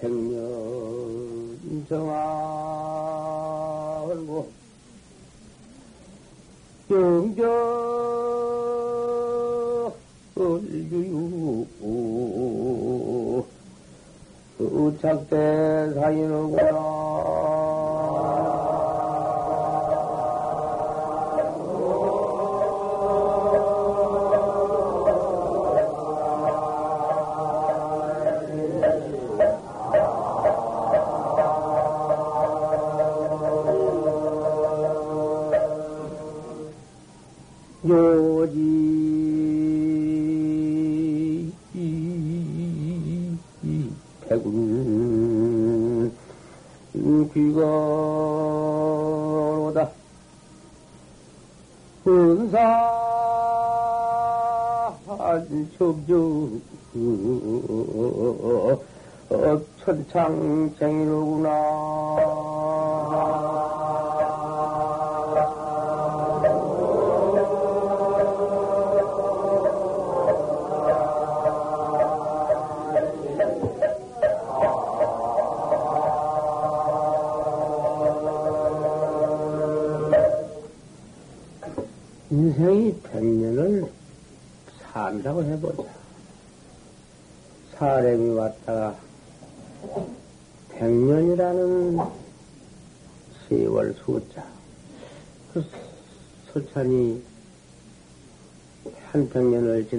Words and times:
백년 0.00 1.86
정하고 1.88 2.10
영적 6.90 7.44
을유유. 10.36 11.66
우착대 14.58 15.92
사이로구나 15.94 16.93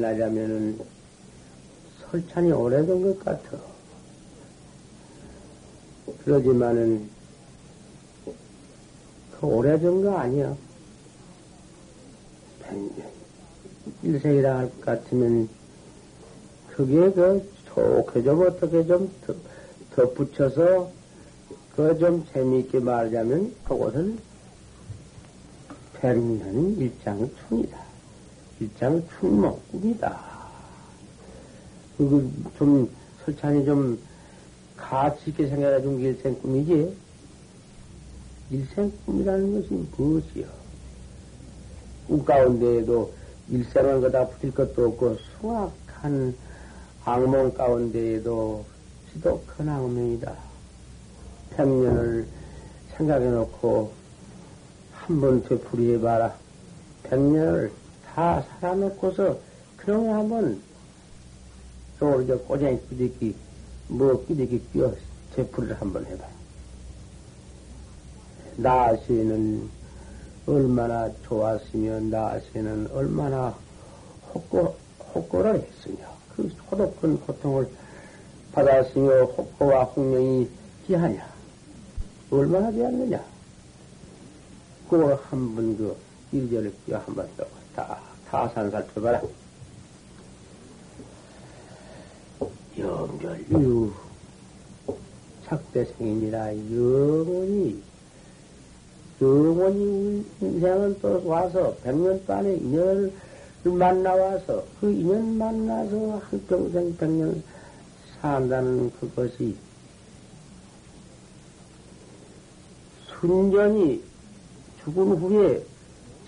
백년을 0.05 0.15
지나자면은 0.15 0.79
설찬이 2.11 2.51
오래된 2.51 3.01
것 3.01 3.19
같아. 3.25 3.57
그러지만은 6.23 7.09
그 9.39 9.47
오래된 9.47 10.03
거 10.03 10.17
아니야. 10.17 10.55
일생이라 14.03 14.57
할 14.57 14.69
것 14.69 14.81
같으면, 14.81 15.49
그게 16.71 17.11
그, 17.13 17.47
좋게 17.65 18.23
좀 18.23 18.41
어떻게 18.41 18.85
좀 18.85 19.11
덧, 19.25 19.35
덧붙여서, 19.95 20.91
그 21.75 21.97
좀 21.97 22.25
재미있게 22.33 22.79
말하자면, 22.79 23.55
그것은 23.65 24.19
백년 25.99 26.77
일장춘이다. 26.77 27.84
일장춘모 28.59 29.59
꿈이다. 29.71 30.19
그, 31.97 32.31
좀, 32.57 32.89
설찬이 33.25 33.65
좀, 33.65 33.99
가치 34.77 35.29
있게 35.29 35.47
생각해 35.47 35.81
준 35.81 35.97
게 35.97 36.09
일생 36.09 36.35
꿈이지? 36.41 36.95
일생 38.51 38.91
꿈이라는 39.05 39.61
것이 39.61 39.87
무엇이요? 39.97 40.45
꿈 42.07 42.23
가운데에도 42.23 43.11
일생한 43.49 44.01
거다 44.01 44.27
붙일 44.27 44.51
것도 44.53 44.87
없고 44.87 45.17
숭악한 45.39 46.35
악몽 47.05 47.53
가운데에도 47.53 48.65
지독한 49.13 49.69
악몽이다. 49.69 50.35
백년을 51.51 52.27
생각해 52.97 53.25
놓고 53.29 53.91
한 54.93 55.21
번 55.21 55.43
되풀이해 55.43 55.99
봐라. 56.01 56.35
백년을 57.03 57.71
다 58.15 58.41
살아놓고서 58.61 59.37
그놈을 59.75 60.13
한번 60.13 60.61
또 61.99 62.21
이제 62.21 62.33
꼬쟁이 62.33 62.79
끼리끼 62.87 63.35
뭐 63.89 64.25
끼리끼 64.25 64.61
끼어 64.71 64.95
되풀이를 65.35 65.79
한번 65.81 66.05
해봐. 66.05 66.25
나시는 68.55 69.69
얼마나 70.47 71.11
좋았으며 71.25 71.99
나시는 71.99 72.89
얼마나 72.93 73.53
혹고, 74.33 74.77
혹고를 75.13 75.55
했으며 75.55 75.97
그 76.37 76.47
호독한 76.71 77.19
고통을 77.19 77.67
받았으며 78.53 79.25
혹고와 79.25 79.83
홍명이 79.83 80.49
기하냐 80.87 81.27
얼마나 82.31 82.71
되었느냐 82.71 83.21
그걸 84.89 85.19
한번 85.29 85.75
그 85.77 85.97
일절을 86.31 86.73
끼어 86.85 86.99
한번 86.99 87.27
다, 87.75 87.99
다산 88.29 88.71
살펴봐라. 88.71 89.21
영결유 92.77 93.93
착대생이니라 95.45 96.55
영원히 96.71 97.81
영원히 99.21 100.25
인생은 100.41 100.99
또 101.01 101.25
와서 101.25 101.73
백년 101.83 102.25
동안의 102.25 102.57
인연을 102.59 103.13
만나와서 103.63 104.63
그 104.79 104.91
인연 104.91 105.37
만나서 105.37 106.21
한평생 106.29 106.97
백년 106.97 107.43
산다는 108.21 108.91
그것이 108.99 109.55
순전히 113.07 114.03
죽은 114.83 115.17
후에 115.17 115.65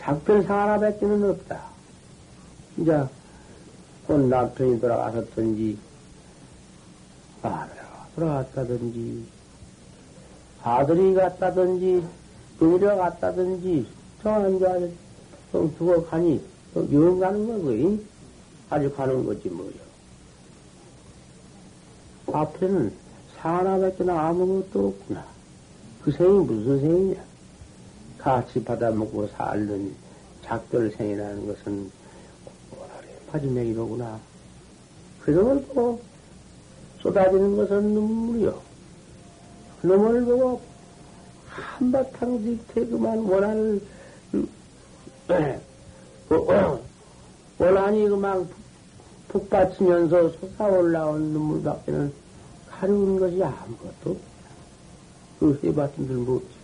작별상 0.08 0.58
하나밖에는 0.58 1.32
없다. 1.32 1.62
이제 2.78 3.04
곧 4.08 4.22
남편이 4.22 4.80
돌아가셨든지 4.80 5.78
아내가 7.42 8.08
돌아갔다든지 8.16 9.26
아들이 10.64 11.14
갔다든지 11.14 12.04
내려갔다든지, 12.60 13.86
저 14.24 14.50
이제 14.50 14.92
좀 15.52 15.76
두고 15.78 16.06
가니, 16.06 16.42
여행 16.76 17.20
가는 17.20 17.46
거고요. 17.46 18.00
아주 18.70 18.90
가는 18.96 19.26
거지, 19.26 19.50
뭐요. 19.50 19.74
앞에는 22.32 22.94
상 23.36 23.58
하나밖에 23.58 24.10
아무것도 24.10 24.88
없구나. 24.88 25.26
그 26.02 26.12
생이 26.12 26.46
무슨 26.46 26.80
생이냐? 26.80 27.27
같이 28.18 28.64
받아먹고 28.64 29.28
살던 29.28 29.96
작별생이라는 30.44 31.48
것은 31.48 31.92
파지맥이로구나. 33.32 34.20
그놈을 35.22 35.62
보고 35.64 36.02
쏟아지는 37.02 37.58
것은 37.58 37.84
눈물이요. 37.94 38.62
그놈을 39.82 40.26
보고 40.26 40.62
한바탕 41.48 42.42
뒤태 42.44 42.86
그만 42.86 43.20
원한을, 43.20 43.82
원한이 47.60 48.10
그만 48.10 48.48
북받치면서 49.28 50.32
솟아올라온 50.32 51.22
눈물밖에는 51.22 52.14
가려운 52.70 53.20
것이 53.20 53.44
아무것도 53.44 54.12
없다. 54.12 54.22
그 55.40 55.60
해봤던 55.64 56.08
들 56.08 56.16
뭐지. 56.16 56.57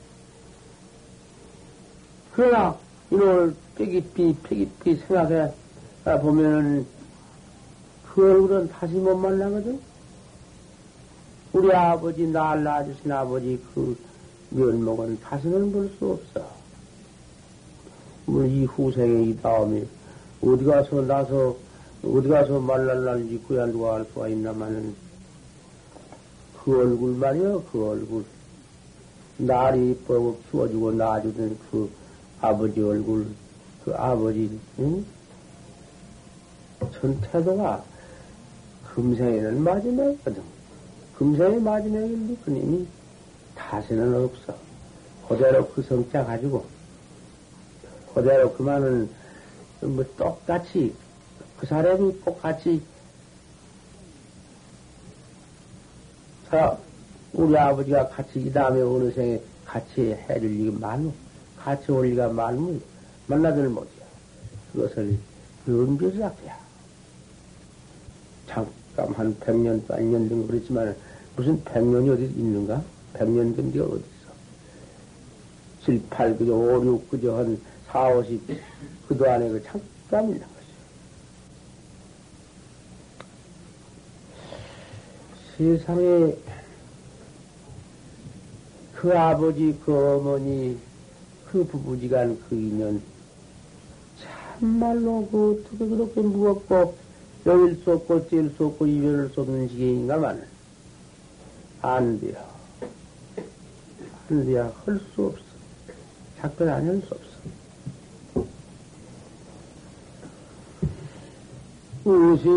그러나, 2.36 2.76
이놈을 3.12 3.56
빼깊이, 3.76 4.36
빼깊이 4.44 4.96
생각해 5.08 5.52
보면은, 6.22 6.86
그 8.14 8.32
얼굴은 8.32 8.70
다시 8.70 8.94
못 8.96 9.16
만나거든? 9.16 9.80
우리 11.54 11.72
아버지, 11.72 12.26
날 12.28 12.64
낳아주신 12.64 13.12
아버지, 13.12 13.60
그, 13.74 13.96
면목은 14.50 15.20
다시는 15.20 15.72
볼 15.72 15.90
수 15.98 16.12
없어. 16.12 16.48
뭐이 18.26 18.66
후생에 18.66 19.24
이 19.24 19.38
다음에 19.42 19.84
어디 20.42 20.64
가서 20.64 21.02
나서 21.02 21.56
어디 22.04 22.30
가서 22.30 22.60
말랄랄지 22.60 23.44
그야 23.48 23.66
누가 23.66 23.96
알 23.96 24.06
수가 24.06 24.28
있나마는 24.30 24.96
그 26.64 26.80
얼굴 26.80 27.16
말이요 27.16 27.64
그 27.72 27.90
얼굴 27.90 28.24
날이 29.38 29.92
이쁘고 29.92 30.40
키워주고 30.52 30.92
낳아주던 30.94 31.58
그 31.72 31.90
아버지 32.44 32.82
얼굴 32.82 33.26
그 33.86 33.96
아버지 33.96 34.60
응? 34.80 35.06
전 36.92 37.22
태도가 37.22 37.82
금생에는 38.94 39.64
마지막이거든. 39.64 40.44
금생의 41.18 41.62
마지막인데 41.62 42.36
그님이 42.44 42.86
다시는 43.56 44.26
없어. 44.26 44.58
그대로 45.28 45.66
그 45.70 45.82
성자 45.84 46.26
가지고 46.26 46.66
그대로 48.14 48.52
그만은 48.54 49.10
뭐 49.80 50.04
똑같이 50.18 50.94
그 51.58 51.66
사람이 51.66 52.26
똑같이 52.26 52.82
자 56.52 56.78
우리 57.32 57.58
아버지가 57.58 58.10
같이 58.10 58.42
이 58.42 58.52
다음에 58.52 58.82
어느 58.82 59.10
생에 59.14 59.42
같이 59.66 60.12
해줄 60.30 60.50
리가 60.50 60.78
많고 60.78 61.23
같이 61.64 61.92
올 61.92 62.10
리가 62.10 62.28
많으면 62.30 62.82
만나들 63.28 63.70
못이야. 63.70 64.04
그것을 64.74 65.18
연결하게야. 65.68 66.60
잠깐 68.48 69.14
한 69.14 69.40
백년, 69.40 69.86
백년 69.88 70.28
등 70.28 70.46
그렇지만 70.46 70.96
무슨 71.36 71.64
백년이 71.64 72.10
어디 72.10 72.26
있는가? 72.26 72.84
백년 73.14 73.56
된게 73.56 73.80
어디 73.80 73.96
있어? 73.96 74.34
7, 75.86 76.02
8, 76.10 76.38
그저 76.38 76.54
5, 76.54 76.86
6, 76.86 77.10
그저 77.10 77.38
한 77.38 77.62
4, 77.88 78.10
50, 78.10 78.42
그도 79.08 79.30
안에 79.30 79.48
그 79.50 79.64
잠깐 79.64 80.26
있는 80.26 80.42
것이요. 85.58 85.78
세상에 85.78 86.36
그 88.94 89.18
아버지, 89.18 89.80
그 89.86 89.94
어머니, 89.94 90.78
그 91.54 91.64
부부지간 91.66 92.38
그 92.50 92.56
인연, 92.56 93.00
참말로 94.60 95.30
그 95.32 95.62
어떻게 95.62 95.88
그렇게 95.88 96.22
무겁고, 96.22 96.98
여길 97.46 97.76
수 97.84 97.92
없고, 97.92 98.28
뗄수 98.28 98.66
없고, 98.66 98.88
이별을 98.88 99.30
수 99.30 99.42
없는 99.42 99.70
시기인가만, 99.70 100.48
안 101.84 102.20
돼요. 102.20 102.44
안 104.32 104.46
돼야 104.48 104.74
할수 104.84 105.26
없어. 105.28 105.44
작별 106.40 106.70
아닐 106.70 107.00
수 107.02 107.14
없어. 107.14 107.28
우심 112.06 112.50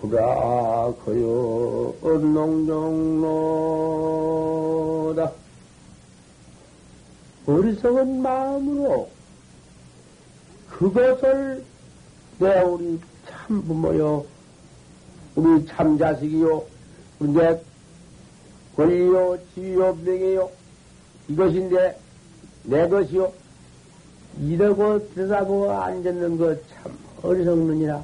불악 0.00 0.75
하여 1.06 1.94
언농정로다 4.02 5.32
어리석은 7.46 8.22
마음으로 8.22 9.08
그것을 10.70 11.64
내 12.38 12.60
우리 12.62 13.00
참 13.26 13.62
부모요 13.66 14.26
우리 15.36 15.64
참 15.66 15.98
자식이요. 15.98 16.64
내 17.18 17.60
권리요 18.74 19.38
지위요 19.54 19.94
명예요. 20.04 20.50
이것인데 21.28 21.98
내 22.64 22.88
것이요. 22.88 23.32
이러고 24.40 25.08
들여다보고 25.14 25.70
앉았는 25.70 26.38
것 26.38 26.62
참 26.68 26.92
어리석느니라. 27.22 28.02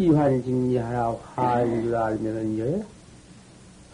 이환직리 0.00 0.78
하나 0.78 1.14
화인 1.34 1.82
줄 1.82 1.94
알면은 1.94 2.58
요 2.58 2.82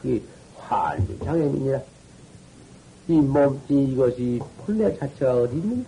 그게 0.01 0.23
환주 0.57 1.19
장애민이라. 1.19 1.81
이 3.09 3.13
몸뚱이 3.15 3.93
이것이 3.93 4.41
본래 4.59 4.97
자체가 4.97 5.35
어디 5.35 5.57
있느냐? 5.57 5.83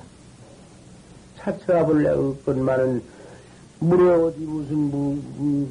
자체가 1.36 1.86
본래 1.86 2.08
없건만은 2.08 3.00
물에 3.78 4.12
어디 4.14 4.40
무슨 4.40 4.76
무, 4.90 5.22
무 5.36 5.68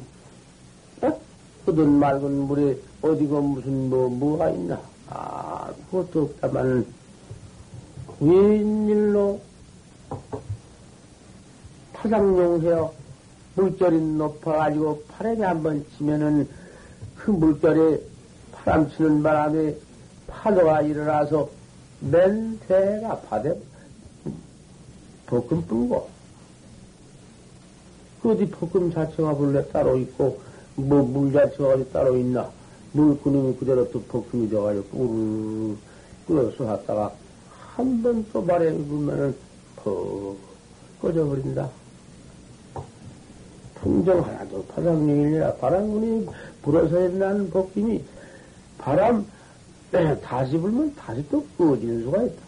어? 1.02 1.20
든 1.66 1.90
맑은 1.98 2.46
물에 2.46 2.78
어디가 3.02 3.40
무슨 3.40 3.90
뭐 3.90 4.08
뭐가 4.08 4.48
있나? 4.48 4.80
아 5.10 5.70
그것도 5.90 6.22
없다마는 6.22 6.86
웬일로 8.18 9.42
파장용해요. 11.92 13.07
물결이 13.62 14.00
높아가지고 14.00 15.02
바람이 15.08 15.42
한 15.42 15.62
번 15.62 15.84
치면은 15.96 16.48
그 17.16 17.30
물결에 17.32 18.00
바람 18.52 18.88
치는 18.90 19.22
바람에 19.22 19.74
파도가 20.28 20.82
일어나서 20.82 21.48
맨 22.00 22.58
대가 22.68 23.18
바대 23.22 23.58
볶음 25.26 25.62
뿌고 25.66 26.08
그 28.22 28.30
어디 28.32 28.48
볶음 28.48 28.92
자체가 28.92 29.34
본래 29.34 29.66
따로 29.72 29.96
있고 29.96 30.40
뭐 30.76 31.02
물 31.02 31.32
자체가 31.32 31.70
어디 31.74 31.92
따로 31.92 32.16
있나 32.16 32.48
물 32.92 33.18
그놈이 33.20 33.56
그대로 33.56 33.90
또 33.90 34.00
볶음이 34.02 34.48
돼가지고 34.48 34.84
뿌르 34.90 35.76
끓여서 36.28 36.64
갔다가 36.64 37.12
한 37.74 38.02
번또 38.02 38.42
말해 38.42 38.72
보면은 38.72 39.34
퍽 39.76 40.36
꺼져버린다. 41.02 41.68
풍정 43.82 44.24
하나도 44.24 44.64
파장용이니라 44.66 45.54
바람군이 45.54 46.26
불어서 46.62 47.00
일어나는 47.00 47.50
복김이 47.50 48.02
바람 48.78 49.26
다시 50.22 50.56
불면 50.58 50.94
다시 50.94 51.24
또 51.30 51.44
꺼지는 51.56 52.02
수가 52.02 52.22
있다. 52.24 52.42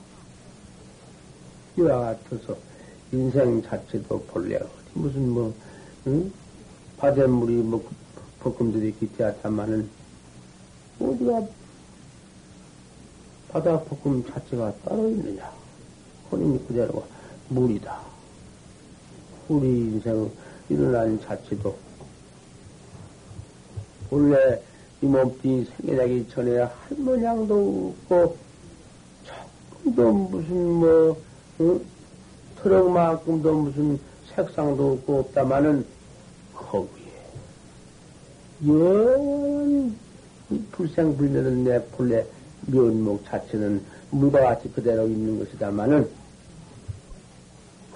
이와 1.79 2.01
같아서 2.01 2.57
인생 3.13 3.63
자체도 3.63 4.25
본래 4.25 4.59
무슨 4.95 5.31
뭐 5.31 5.55
응? 6.07 6.31
바닷물이 6.97 7.55
뭐 7.55 7.83
볶음들이 8.41 8.95
기태하다마는 8.99 9.89
어디가 11.01 11.43
바다 13.49 13.81
볶음 13.81 14.25
자체가 14.27 14.73
따로 14.85 15.09
있느냐? 15.09 15.51
혼인이 16.31 16.67
그대로 16.67 17.05
물이다. 17.49 17.99
우리 19.49 19.67
인생 19.67 20.31
일어난 20.71 21.21
자체도 21.21 21.77
원래 24.11 24.61
이 25.03 25.07
몸뚱이 25.07 25.65
생겨나기 25.65 26.29
전에 26.31 26.59
한 26.61 26.73
모양도 27.05 27.95
없고 28.09 28.37
조금도 29.25 30.13
무슨 30.13 30.73
뭐 30.75 31.17
응? 31.61 31.81
트럭만큼도 32.63 33.55
무슨 33.63 33.99
색상도 34.35 34.93
없고 34.93 35.19
없다마는 35.21 35.85
거기에 36.55 37.11
영원히 38.67 39.95
불생불멸은 40.73 41.65
내 41.65 41.83
본래 41.93 42.25
면목 42.67 43.25
자체는 43.25 43.83
물과 44.11 44.41
같이 44.41 44.71
그대로 44.73 45.07
있는 45.07 45.39
것이다마는 45.39 46.09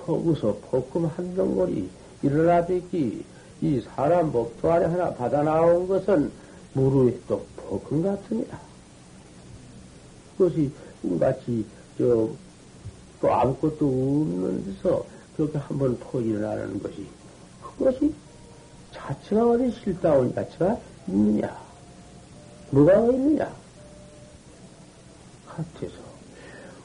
거기서 0.05 0.57
볶음 0.71 1.07
한 1.07 1.35
덩어리 1.35 1.89
일어나듣기 2.25 3.25
이 3.61 3.81
사람 3.81 4.33
목도 4.33 4.73
안에 4.73 4.87
하나 4.87 5.13
받아 5.15 5.43
나온 5.43 5.87
것은 5.87 6.31
또 7.29 7.45
볶음 7.57 8.03
같으니라. 8.03 8.61
그것이 10.37 10.71
같이 11.21 11.65
저또 11.99 12.37
아무것도 13.23 13.87
없는 13.87 14.65
데서 14.65 15.05
그렇게 15.37 15.59
한번 15.59 15.99
퍼 15.99 16.21
일어나는 16.21 16.83
것이 16.83 17.07
그것이 17.63 18.13
자체가 18.93 19.51
어디 19.51 19.71
실다운 19.71 20.35
자체가 20.35 20.79
있느냐? 21.09 21.57
뭐가 22.71 22.99
있느냐? 23.13 23.55
같아서 25.47 25.95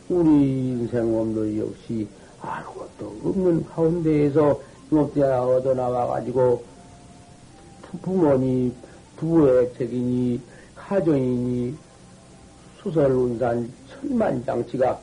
우리 0.10 0.30
인생 0.30 1.12
몸도 1.12 1.58
역시 1.58 2.08
아무것도 2.42 3.20
없는 3.24 3.66
가운데에서 3.66 4.60
이것대야 4.92 5.42
얻어 5.42 5.74
나와가지고 5.74 6.64
부모니 8.02 8.74
부부의 9.18 9.74
책이니 9.78 10.42
가정이니 10.76 11.76
수설운산 12.82 13.72
천만장치가 13.90 15.00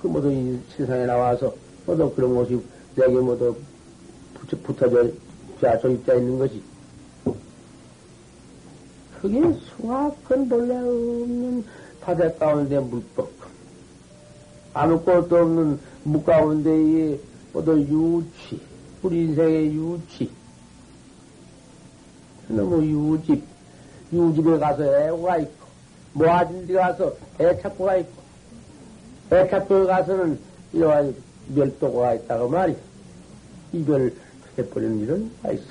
그 0.00 0.06
모두 0.06 0.30
이 0.32 0.58
세상에 0.76 1.04
나와서 1.06 1.52
모두 1.86 2.10
그런 2.14 2.34
것이 2.34 2.60
내게 2.94 3.12
모두 3.12 3.54
붙어져 4.62 5.04
있자 5.04 6.14
있는 6.14 6.38
것이 6.38 6.62
그게 9.20 9.38
숭악한 9.76 10.48
본래 10.48 10.76
없는 10.76 11.64
바다 12.00 12.32
가운데 12.32 12.78
물법. 12.78 13.30
아무것도 14.72 15.36
없는 15.36 15.78
물 16.04 16.24
가운데에 16.24 17.18
모두 17.52 17.78
유치, 17.78 18.60
우리 19.02 19.24
인생의 19.24 19.74
유치. 19.74 20.30
너무 22.48 22.84
유집, 22.84 23.42
유집에 24.12 24.58
가서 24.58 24.84
애고가 24.84 25.38
있고, 25.38 25.66
모아진 26.12 26.66
데 26.66 26.74
가서 26.74 27.14
애착고가 27.40 27.96
있고, 27.96 28.22
애착고에 29.32 29.86
가서는 29.86 30.38
이러한 30.72 31.14
멸도가 31.48 32.14
있다고 32.14 32.48
말이야. 32.48 32.76
이별 33.72 34.12
해버리는 34.58 34.98
일은 35.00 35.30
다 35.42 35.50
있어. 35.52 35.64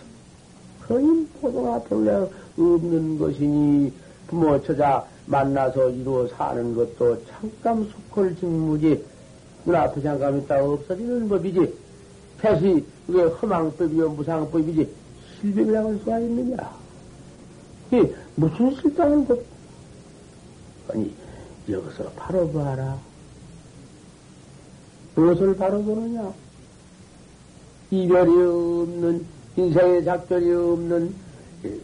그러니 0.81 1.27
포도가 1.41 1.79
본래 1.83 2.27
없는 2.57 3.19
것이니 3.19 3.93
부모 4.27 4.61
처자 4.63 5.05
만나서 5.27 5.91
이루어 5.91 6.27
사는 6.29 6.73
것도 6.73 7.23
잠깐 7.25 7.87
속걸 7.91 8.35
직무지 8.37 9.03
눈앞에 9.65 10.01
잠깐 10.01 10.39
있다 10.39 10.63
없어지는 10.63 11.29
법이지 11.29 11.88
다시 12.41 12.85
그게 13.05 13.21
허망법이요 13.21 14.09
무상법이지. 14.09 14.89
실백이라고 15.41 15.89
할 15.89 15.97
수가 15.99 16.19
있느냐? 16.19 16.79
이 17.91 18.13
무슨 18.35 18.75
실당한 18.75 19.27
것 19.27 19.39
아니 20.89 21.13
여기서 21.69 22.09
바로 22.15 22.49
봐라. 22.51 22.97
무엇을 25.15 25.55
바로 25.57 25.83
보느냐? 25.83 26.31
이별이 27.91 28.31
없는 28.31 29.25
인생의 29.55 30.05
작별이 30.05 30.53
없는 30.53 31.13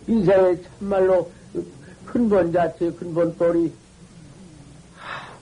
인생의 0.07 0.63
참말로 0.63 1.29
근본 2.05 2.53
자체, 2.53 2.91
근본 2.91 3.35
돌이 3.37 3.73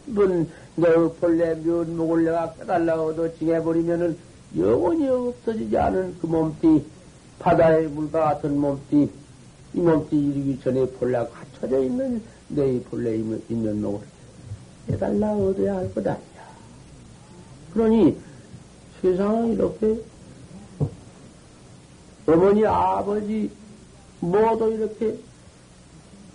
한번 0.05 0.49
너 0.75 1.11
본래 1.19 1.53
면목을 1.55 2.25
내가 2.25 2.53
깨달라고도 2.53 3.37
징해버리면은 3.37 4.17
영원히 4.57 5.07
없어지지 5.07 5.77
않은 5.77 6.17
그 6.19 6.27
몸띠, 6.27 6.85
바다의 7.39 7.87
물과 7.87 8.19
같은 8.35 8.57
몸띠, 8.59 9.09
이 9.73 9.79
몸띠 9.79 10.15
이르기 10.15 10.59
전에 10.61 10.85
본래 10.91 11.25
갖춰져 11.27 11.79
있는 11.83 12.21
내 12.49 12.79
본래 12.83 13.15
인면목을 13.49 13.99
깨달라 14.87 15.33
얻어야 15.33 15.77
할 15.77 15.93
것 15.93 16.05
아니야. 16.05 16.21
그러니 17.73 18.15
세상은 19.01 19.53
이렇게 19.53 19.99
어머니, 22.27 22.65
아버지 22.65 23.49
모두 24.19 24.71
이렇게 24.71 25.17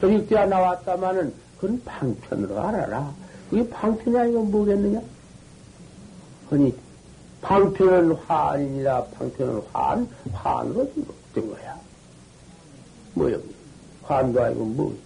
저육대가 0.01 0.47
나왔다마는 0.47 1.33
그건 1.59 1.83
방편으로 1.85 2.61
알아라. 2.61 3.15
그게 3.49 3.69
방편이 3.69 4.19
아니고 4.19 4.45
뭐겠느냐? 4.45 5.01
아니, 6.51 6.75
방편은 7.41 8.13
환이니라 8.15 9.05
방편은 9.05 9.63
환, 9.73 10.09
환으로 10.33 10.91
된 11.35 11.51
거야. 11.51 11.79
뭐야, 13.15 13.39
환도 14.03 14.43
아니고 14.43 14.65
뭐, 14.65 14.97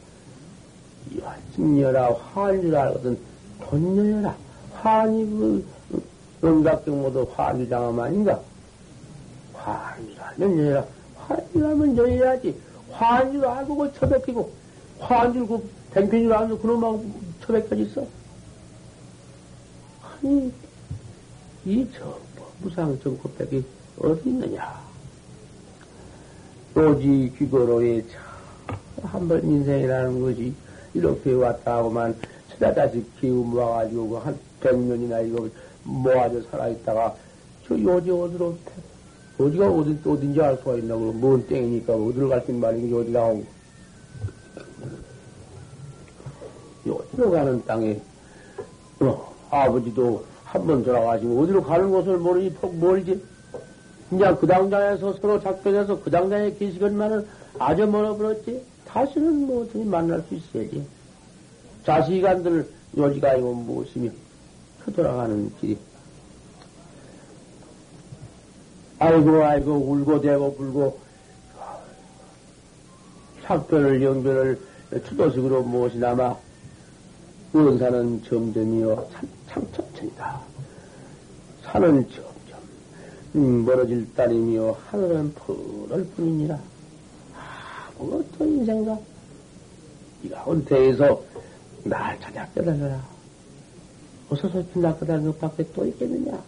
심려라 1.55 2.13
환줄 2.13 2.75
알거든 2.75 3.19
돈녀라 3.61 4.35
환이 4.75 5.25
그, 5.27 5.67
음각경 6.45 7.03
모두 7.03 7.27
환주장함 7.35 8.01
아닌가? 8.01 8.41
환이라면 9.55 10.67
여라 10.67 10.85
환이라면 11.17 11.97
여야지. 11.97 12.59
환줄 12.91 13.47
알고 13.47 13.77
그 13.77 13.93
처백히고, 13.95 14.51
환줄 14.99 15.47
그 15.47 15.71
댕편줄 15.93 16.33
알고 16.33 16.59
그놈하고 16.59 17.05
처백까지 17.43 17.83
있어. 17.83 18.07
아니, 20.03 20.53
이 21.65 21.87
정법, 21.97 22.21
무상 22.61 22.99
정법백이 23.01 23.65
어디 24.01 24.29
있느냐? 24.31 24.81
오지 26.75 27.33
귀거로의 27.39 28.05
한번 29.03 29.43
인생이라는 29.45 30.21
것이 30.21 30.53
이렇게 30.95 31.33
왔다 31.35 31.77
하고만 31.77 32.17
찾아다시 32.51 33.05
기움 33.21 33.55
와가지고 33.55 34.09
그 34.09 34.17
한 34.19 34.39
백년이나 34.61 35.21
이거 35.21 35.49
모아져 35.85 36.41
살아있다가 36.51 37.15
저 37.67 37.79
요지 37.79 38.11
어디로 38.11 38.57
어디가 39.39 39.71
어디, 39.71 39.99
어딘지 40.07 40.41
알 40.41 40.57
수가 40.59 40.75
있나, 40.77 40.95
그럼 40.97 41.21
뭔 41.21 41.47
땡이니까 41.47 41.95
어디로 41.95 42.29
갈긴 42.29 42.61
말인지 42.61 42.95
어디 42.95 43.11
나오고. 43.11 43.45
어디로 46.89 47.31
가는 47.31 47.65
땅에, 47.65 48.01
어, 49.01 49.35
아버지도 49.51 50.25
한 50.53 50.67
번 50.67 50.85
돌아가시고 50.85 51.41
어디로 51.43 51.63
가는 51.63 51.91
곳을 51.91 52.19
모르니 52.19 52.53
폭 52.53 52.77
멀지. 52.77 53.23
이제 54.13 54.35
그 54.39 54.47
당장에서 54.47 55.15
서로 55.15 55.41
작별해서 55.41 56.03
그 56.03 56.11
당장에 56.11 56.53
계시건만은 56.53 57.27
아주 57.59 57.87
멀어버렸지. 57.87 58.63
다시는 58.87 59.47
뭐 59.47 59.63
어떻게 59.63 59.83
만날 59.83 60.23
수 60.29 60.35
있어야지. 60.35 60.87
자식간들 61.87 62.69
요지가 62.99 63.35
이거 63.37 63.53
무엇이며, 63.53 64.11
그 64.85 64.93
돌아가는 64.93 65.51
길이. 65.59 65.79
아이고, 68.99 69.43
아이고, 69.43 69.73
울고 69.73 70.21
대고 70.21 70.55
불고, 70.57 70.99
작별을, 73.45 74.03
영별을 74.03 74.61
추도식으로 75.09 75.63
무엇이나마, 75.63 76.37
은사는 77.57 78.23
점점이요, 78.25 79.09
천천이다. 79.55 80.41
산은 81.63 82.09
점점, 82.09 82.61
음, 83.37 83.65
멀어질 83.65 84.13
따름이요, 84.15 84.77
하늘은 84.89 85.35
푸를 85.35 86.05
뿐이니라. 86.17 86.59
아무것도 87.99 88.45
인생과, 88.45 88.99
이가 90.25 90.45
은퇴해서 90.51 91.23
날 91.85 92.19
찾아 92.21 92.47
깨달아라. 92.55 93.03
어서 94.31 94.49
서치 94.49 94.79
나 94.79 94.97
깨달은 94.97 95.25
것 95.25 95.41
밖에 95.41 95.65
또 95.73 95.85
있겠느냐? 95.87 96.43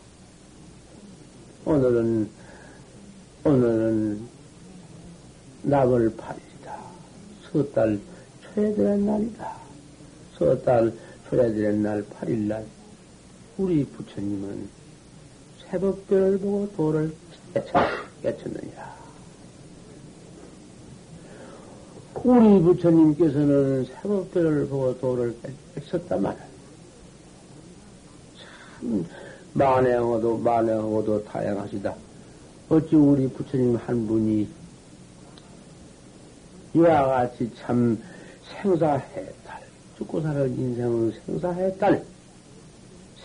오늘은 1.67 2.31
오늘은 3.45 4.27
나월 5.63 6.11
8일이다. 6.17 6.77
서달 7.51 8.01
초야되는 8.43 9.07
날이다. 9.07 9.57
서달 10.39 10.93
초야되는 11.29 11.83
날 11.83 12.05
8일 12.05 12.37
날 12.49 12.65
우리 13.57 13.85
부처님은 13.85 14.69
새벽별을 15.71 16.39
보고 16.39 16.69
도를 16.77 17.15
깨쳤느니라. 18.23 18.95
우리 22.25 22.63
부처님께서는 22.63 23.85
새벽별을 23.85 24.69
보고 24.69 24.99
도를 24.99 25.37
깨쳤다만 25.75 26.37
참 28.81 29.07
만행어도 29.53 30.39
만행어도 30.39 31.23
다양하시다. 31.25 31.95
어찌 32.71 32.97
우리 32.97 33.29
부처님 33.29 33.77
한 33.77 34.07
분이 34.07 34.49
이와 36.75 37.07
같이 37.07 37.51
참 37.61 38.03
생사해탈, 38.63 39.63
죽고 39.99 40.23
사는 40.23 40.59
인생은 40.59 41.13
생사해탈, 41.27 42.05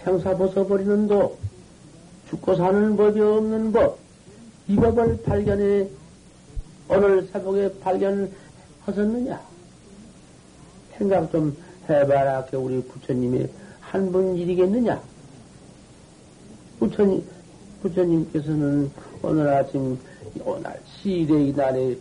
생사 0.03 0.35
벗어버리는 0.37 1.07
도, 1.07 1.37
죽고 2.29 2.55
사는 2.55 2.95
법이 2.95 3.19
없는 3.19 3.71
법, 3.71 3.97
이 4.67 4.75
법을 4.75 5.23
발견해, 5.23 5.87
오늘 6.87 7.23
새벽에 7.27 7.71
발견하셨느냐? 7.79 9.41
생각 10.97 11.31
좀 11.31 11.55
해봐라. 11.89 12.45
우리 12.53 12.81
부처님이 12.83 13.47
한 13.81 14.11
분 14.11 14.35
일이겠느냐? 14.35 15.01
부처님, 16.79 17.23
부처님께서는 17.81 18.91
오늘 19.21 19.47
아침, 19.49 19.97
오늘 20.45 20.79
시대 20.85 21.43
이날에 21.45 21.97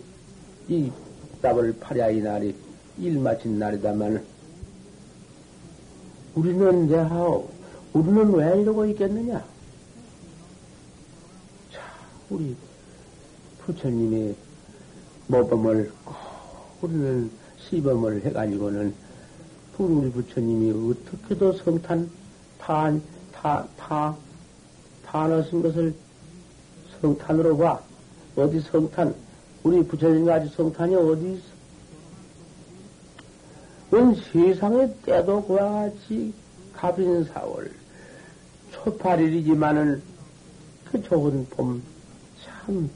이 0.69 0.91
답을 1.43 1.75
파랴 1.81 2.11
이날에 2.11 2.55
일 2.99 3.19
마친 3.19 3.59
날이다만 3.59 4.23
우리는 6.35 6.89
내하오, 6.89 7.49
우리는 7.99 8.33
왜 8.33 8.63
이러고 8.63 8.87
있겠느냐? 8.87 9.45
자, 11.73 11.81
우리 12.31 12.55
부처님의 13.59 14.37
모범을 15.27 15.91
꼭 16.05 16.15
우리는 16.81 17.29
시범을 17.59 18.25
해가지고는 18.25 18.95
우리 19.79 20.11
부처님이 20.13 20.93
어떻게도 20.93 21.55
성탄, 21.55 22.09
타, 22.61 22.93
타, 23.33 23.67
타, 23.77 24.17
타하신 25.05 25.63
것을 25.63 25.93
성탄으로 27.01 27.57
봐. 27.57 27.81
어디 28.37 28.61
성탄? 28.61 29.13
우리 29.65 29.83
부처님 29.83 30.25
가지 30.25 30.49
성탄이 30.55 30.95
어디 30.95 31.33
있어? 31.33 31.59
은 33.97 34.15
세상에 34.15 34.95
때도 35.05 35.45
그와 35.47 35.73
같이 35.91 36.33
갑인 36.73 37.25
4월 37.27 37.69
초팔일이지만은 38.89 40.01
그 40.91 41.03
좋은 41.03 41.47
봄, 41.51 41.83
참, 42.43 42.89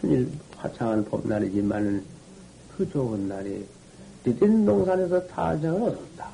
춘일 0.00 0.28
화창한 0.56 1.04
봄날이지만은 1.04 2.02
그 2.76 2.88
좋은 2.90 3.28
날에 3.28 3.62
느딘 4.24 4.64
농산에서 4.64 5.24
탄생을 5.28 5.80
얻었다. 5.80 6.28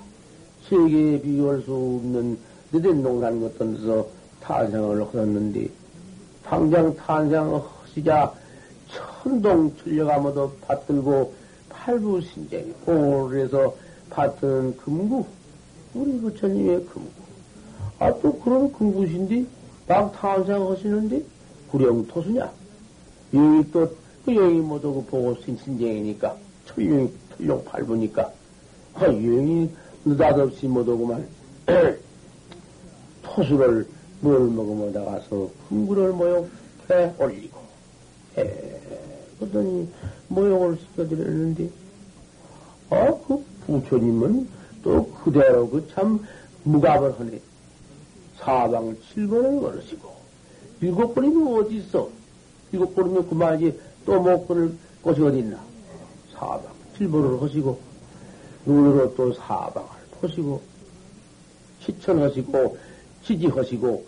세계에 0.68 1.20
비교할 1.20 1.60
수 1.62 1.74
없는 1.74 2.38
느딘 2.72 3.02
농산 3.02 3.42
같은 3.42 3.74
데서 3.74 4.06
탄생을 4.40 5.02
얻었는데, 5.02 5.68
당장 6.42 6.96
탄생하시자 6.96 8.32
천동 8.88 9.76
출려가모도 9.76 10.56
받들고 10.62 11.34
팔부 11.68 12.22
신쟁이 12.22 12.72
공을 12.86 13.38
해서 13.38 13.76
받드는 14.08 14.78
금구, 14.78 15.26
우리 15.92 16.18
부처님의 16.20 16.86
금구. 16.86 17.21
아, 18.02 18.12
또 18.20 18.36
그런 18.40 18.72
금구신데, 18.72 19.46
막 19.86 20.10
탄생 20.10 20.68
하시는데, 20.68 21.22
구령토수냐? 21.70 22.50
여기 23.32 23.70
또, 23.70 23.88
그 24.24 24.34
여기 24.34 24.54
못오고 24.56 25.04
보고 25.04 25.36
신신쟁이니까, 25.40 26.36
철룡이, 26.66 27.08
철룡 27.36 27.64
팔부니까, 27.64 28.28
아, 28.94 29.04
여기 29.04 29.70
느닷없이 30.04 30.66
못오고만, 30.66 31.28
토수를 33.22 33.86
물 34.20 34.50
먹으면 34.50 34.92
나가서 34.92 35.48
금구를 35.68 36.12
모욕해 36.12 37.14
올리고, 37.20 37.60
해, 38.36 38.80
그러더니 39.38 39.88
모욕을 40.26 40.76
시켜드렸는데, 40.76 41.70
아, 42.90 43.14
그 43.28 43.44
부처님은 43.64 44.48
또 44.82 45.06
그대로 45.22 45.70
그 45.70 45.86
참 45.94 46.18
무갑을 46.64 47.20
하네. 47.20 47.51
사방을 48.42 48.98
칠번을 49.12 49.60
걸으시고, 49.60 50.12
일곱 50.80 51.14
번이면 51.14 51.54
어디 51.54 51.76
있어? 51.76 52.08
일곱 52.72 52.94
번이면 52.94 53.28
그만이지 53.28 53.80
또 54.04 54.20
못 54.20 54.46
걸을 54.48 54.74
곳이 55.02 55.22
어디 55.22 55.38
있나? 55.38 55.58
사방 56.32 56.62
칠번을 56.96 57.40
하시고, 57.40 57.78
눈으로 58.66 59.14
또 59.14 59.32
사방을 59.32 59.88
보시고, 60.20 60.60
시천하시고, 61.80 62.76
지지하시고, 63.24 64.04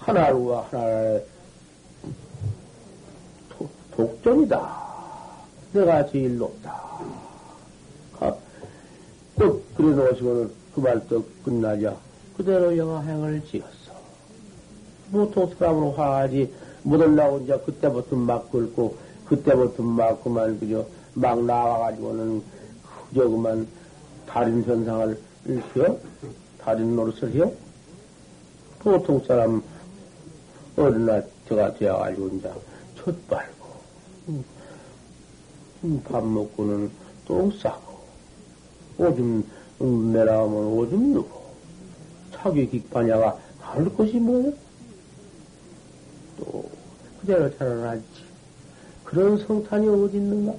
하나루와 0.00 0.62
하나를 0.70 1.26
독전이다. 3.96 4.82
내가 5.72 6.06
제일 6.06 6.36
높다. 6.38 6.82
아, 8.20 8.34
또 9.38 9.62
그래 9.76 9.94
놓으시고는 9.94 10.50
그말또 10.74 11.24
끝나자 11.44 11.96
그대로 12.36 12.76
영화행을 12.76 13.44
지었어. 13.44 13.92
보통 15.10 15.52
사람으로 15.58 15.92
화하지 15.92 16.52
못올라고 16.82 17.40
이제 17.40 17.58
그때부터 17.64 18.16
막 18.16 18.50
긁고 18.50 18.96
그때부터 19.26 19.82
막 19.82 20.22
그만 20.24 20.58
그저 20.58 20.86
막 21.14 21.42
나와가지고는 21.44 22.42
그저 23.08 23.28
그만 23.28 23.66
달인 24.26 24.62
현상을 24.64 25.18
일으켜 25.44 25.98
달인 26.58 26.96
노릇을 26.96 27.32
해요. 27.34 27.52
보통 28.78 29.22
사람 29.26 29.62
어린날 30.76 31.28
저가 31.48 31.74
되어가지고 31.74 32.28
이제 32.28 32.50
첫 32.96 33.28
빨고 33.28 33.66
음, 34.28 34.44
음, 35.84 36.02
밥 36.04 36.24
먹고는 36.24 36.90
똥 37.26 37.50
싸고 37.50 37.98
오줌 38.98 39.44
음, 39.82 40.12
내려가면 40.12 40.54
오줌 40.54 41.12
누고 41.12 41.41
차기 42.42 42.68
깃바냐가 42.68 43.38
다를 43.60 43.92
것이 43.94 44.16
뭐예요? 44.18 44.52
또 46.38 46.64
그대로 47.20 47.56
자라나지 47.56 48.02
그런 49.04 49.38
성탄이 49.38 49.88
어디 49.88 50.16
있는가? 50.16 50.54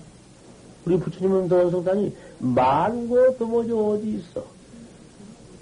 우리 0.85 0.97
부처님은 0.99 1.49
그런 1.49 1.71
성탄이 1.71 2.15
만고 2.39 3.37
도무지 3.37 3.71
어디 3.71 4.15
있어? 4.17 4.45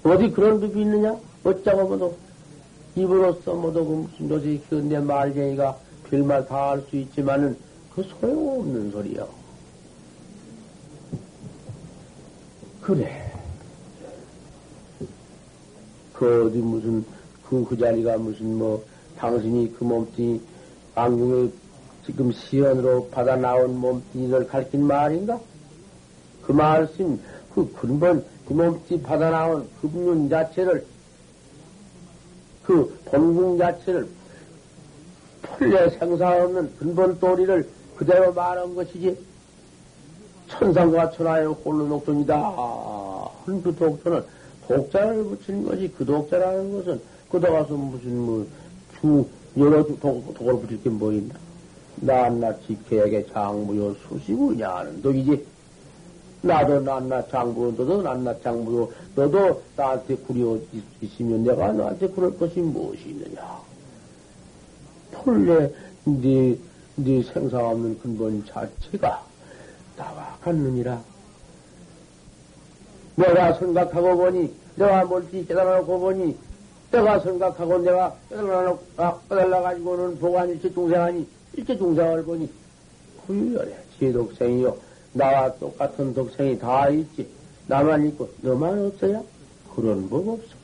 어디 0.04 0.30
그런 0.30 0.60
법이 0.60 0.80
있느냐? 0.80 1.16
어쩌고 1.44 1.88
뭐도 1.88 2.16
입으로써 2.94 3.54
뭐도 3.54 4.08
도저히 4.28 4.60
그내 4.68 4.98
말쟁이가 4.98 5.76
별말 6.10 6.46
다 6.46 6.70
할 6.70 6.82
수 6.88 6.96
있지만은 6.96 7.56
그 7.94 8.02
소용없는 8.02 8.90
소리요. 8.92 9.28
그래. 12.80 13.32
그 16.12 16.46
어디 16.46 16.58
무슨 16.58 17.04
그, 17.48 17.64
그 17.64 17.76
자리가 17.76 18.16
무슨 18.18 18.58
뭐 18.58 18.84
당신이 19.18 19.74
그 19.78 19.84
몸뚱이 19.84 20.40
안경에 20.94 21.48
지금 22.04 22.32
시연으로 22.32 23.08
받아 23.10 23.36
나온 23.36 23.78
몸뚱이를 23.78 24.46
가르친 24.46 24.86
말인가? 24.86 25.38
그 26.42 26.52
말씀, 26.52 27.20
그 27.54 27.70
근본, 27.72 28.24
그 28.46 28.52
몸뚱이 28.52 29.02
받아 29.02 29.30
나온 29.30 29.68
금륜 29.80 30.28
자체를, 30.28 30.84
그 32.64 32.98
본궁 33.04 33.58
자체를 33.58 34.08
풀려 35.42 35.90
생사 35.90 36.42
없는 36.42 36.76
근본 36.78 37.18
도리를 37.18 37.68
그대로 37.96 38.32
말한 38.32 38.74
것이지. 38.74 39.16
천상과 40.48 41.10
천하의 41.12 41.46
홀로 41.46 41.88
독존이다. 41.88 42.54
그 43.46 43.74
독존은 43.74 44.24
독자를 44.76 45.24
붙이는 45.24 45.64
것이 45.64 45.92
그 45.96 46.04
독자라는 46.04 46.72
것은 46.72 47.00
그다 47.30 47.50
가서 47.50 47.74
무슨 47.74 48.18
뭐 48.18 48.46
주 49.02 49.26
여러 49.56 49.84
독, 49.84 50.32
독을 50.32 50.60
붙일 50.60 50.80
게 50.82 50.88
뭐 50.88 51.12
있나? 51.12 51.34
낱낱 51.96 52.66
지켜야게 52.66 53.26
장무요 53.26 53.94
수시구냐 54.06 54.76
하는 54.76 55.02
독이지. 55.02 55.44
나도 56.42 56.80
낱낱 56.80 57.30
장부, 57.30 57.74
너도 57.76 58.02
낱낱 58.02 58.42
장부요. 58.42 58.88
너도 59.14 59.62
나한테 59.76 60.16
구려 60.16 60.56
있으면 61.00 61.44
내가 61.44 61.72
너한테 61.72 62.08
그럴 62.08 62.36
것이 62.38 62.60
무엇이 62.60 63.10
있느냐? 63.10 63.60
본래 65.12 65.70
네, 66.04 66.56
네 66.96 67.22
생사 67.22 67.58
없는 67.58 67.98
근본 68.00 68.44
자체가 68.46 69.24
나와 69.96 70.36
같느니라. 70.42 71.02
내가 73.16 73.52
생각하고 73.58 74.16
보니, 74.16 74.52
내가 74.76 75.04
뭘지 75.04 75.44
깨달아놓고 75.46 76.00
보니, 76.00 76.36
내가 76.90 77.20
생각하고 77.20 77.78
내가 77.78 78.14
깨달아놓고, 78.28 78.82
아, 78.96 79.18
깨달아가지고는 79.28 80.18
보관 80.18 80.50
일체 80.50 80.72
중생하니, 80.72 81.26
일체 81.54 81.76
중생을 81.76 82.24
보니, 82.24 82.48
후유열해. 83.26 83.76
제 83.98 84.12
독생이요. 84.12 84.76
나와 85.12 85.52
똑같은 85.54 86.14
독생이 86.14 86.58
다 86.58 86.88
있지. 86.88 87.28
나만 87.66 88.06
있고, 88.08 88.28
너만 88.40 88.86
없어야? 88.86 89.22
그런 89.74 90.08
법 90.08 90.28
없어. 90.28 90.62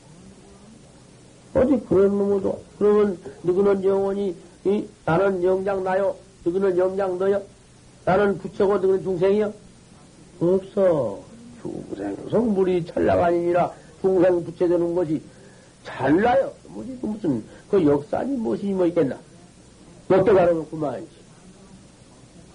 어디 1.54 1.78
그런 1.86 2.16
놈도, 2.18 2.60
그러면 2.78 3.18
누구는 3.42 3.84
영원히 3.84 4.34
이, 4.64 4.86
나는 5.04 5.42
영장 5.42 5.82
나요. 5.84 6.14
너희는 6.44 6.76
영장 6.76 7.18
너요. 7.18 7.42
나는 8.04 8.38
부처고 8.38 8.78
너희는 8.78 9.02
중생이요. 9.02 9.52
없어. 10.40 11.20
중생 11.62 12.16
성 12.30 12.54
물이 12.54 12.86
찰나가 12.86 13.26
아니라 13.26 13.72
중생 14.00 14.44
부처되는 14.44 14.94
것이 14.94 15.20
잘나요. 15.84 16.52
뭐지, 16.68 16.98
그 17.00 17.06
무슨, 17.06 17.44
그 17.70 17.84
역사니 17.84 18.36
무엇이 18.36 18.66
뭐 18.66 18.86
있겠나. 18.86 19.18
몇개 20.08 20.32
가려면 20.32 20.68
그만이지. 20.70 21.10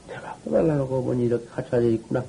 내가 0.08 0.36
깨달아놓고 0.44 1.04
보니 1.04 1.26
이렇게 1.26 1.46
갖춰져 1.48 1.88
있구나. 1.90 2.24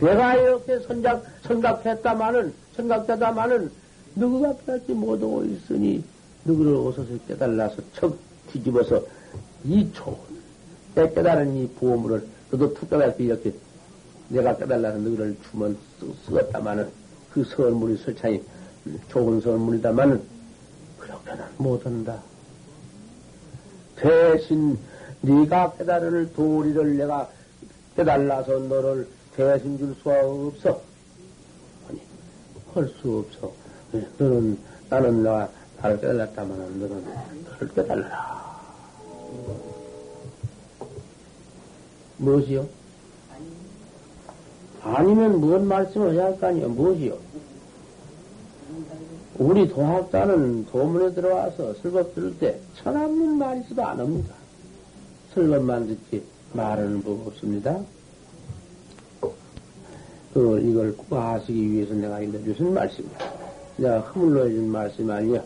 내가 0.00 0.34
이렇게 0.34 0.80
선작, 0.80 1.24
생각했다마는, 1.46 2.54
생각했다마는, 2.76 3.70
누구가 4.16 4.54
깨닫지 4.56 4.92
못하고 4.92 5.44
있으니, 5.44 6.02
누구를 6.44 6.74
오서서 6.74 7.10
깨달아서 7.28 7.76
척 7.94 8.16
뒤집어서 8.50 9.02
이 9.64 9.90
좋은 9.92 10.16
내 10.94 11.08
깨달은 11.12 11.56
이 11.56 11.68
보험을 11.68 12.26
너도 12.50 12.74
툭 12.74 12.90
깨달게 12.90 13.24
이렇게 13.24 13.52
내가 14.28 14.56
깨달아서 14.56 14.98
너희를 14.98 15.36
주면 15.50 15.78
쓰었다마는 16.26 17.01
그 17.32 17.44
선물이 17.44 17.96
설창이 17.98 18.42
좋은 19.10 19.40
선물이다마는 19.40 20.22
그렇게는 20.98 21.44
못한다. 21.56 22.20
대신 23.96 24.78
네가 25.22 25.74
깨달을 25.74 26.32
도리를 26.32 26.96
내가 26.96 27.28
깨달아서 27.96 28.58
너를 28.58 29.08
대신 29.34 29.78
줄 29.78 29.94
수가 30.02 30.20
없어. 30.26 30.82
아니, 31.88 32.00
할 32.74 32.88
수 33.00 33.24
없어. 33.26 33.52
너는, 34.18 34.58
나는 34.90 35.22
나, 35.22 35.48
나를 35.80 36.00
깨달았다면 36.00 36.80
너는 36.80 37.04
나를 37.44 37.68
깨달라. 37.74 38.42
무엇이요? 42.18 42.68
아니면 44.82 45.40
뭔 45.40 45.66
말씀을 45.68 46.14
해야 46.14 46.24
할 46.24 46.38
거 46.38 46.46
아니요? 46.48 46.68
무엇이요? 46.68 47.16
우리 49.38 49.68
도학자는 49.68 50.66
도문에 50.66 51.14
들어와서 51.14 51.74
설법 51.74 52.14
들을 52.14 52.36
때 52.38 52.58
천없는 52.76 53.38
말이 53.38 53.60
있어도 53.60 53.82
안 53.84 53.98
합니다. 53.98 54.34
설법만 55.34 55.86
듣지 55.88 56.22
말하는 56.52 57.02
법 57.02 57.26
없습니다. 57.28 57.80
그, 60.34 60.60
이걸 60.60 60.96
꼭 60.96 61.14
아시기 61.16 61.72
위해서 61.72 61.94
내가 61.94 62.20
일러주신 62.20 62.72
말씀이다. 62.72 63.32
내가 63.76 64.00
허물러 64.00 64.44
해준 64.44 64.68
말씀 64.68 65.10
아니야. 65.10 65.42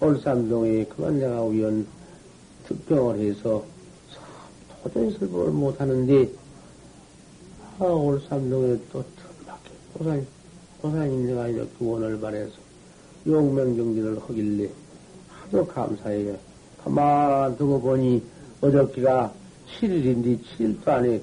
올삼동에 0.00 0.84
그만 0.86 1.18
내가 1.18 1.42
우연 1.42 1.86
특병을 2.66 3.18
해서 3.20 3.64
도저히 4.82 5.10
설법을 5.18 5.50
못하는데 5.52 6.28
아, 7.76 7.86
올삼동에 7.86 8.78
또 8.92 9.02
특밖에 9.16 9.70
보살, 9.94 10.24
보살님 10.80 11.26
내가 11.26 11.48
이렇게 11.48 11.72
원을 11.80 12.20
바래서 12.20 12.52
용맹정진을 13.26 14.20
하길래 14.20 14.70
하도 15.28 15.66
감사해요. 15.66 16.36
가만 16.84 17.56
두고 17.56 17.80
보니 17.80 18.22
어저께가 18.60 19.32
7일인데 19.66 20.38
7일도 20.44 20.88
안에 20.88 21.20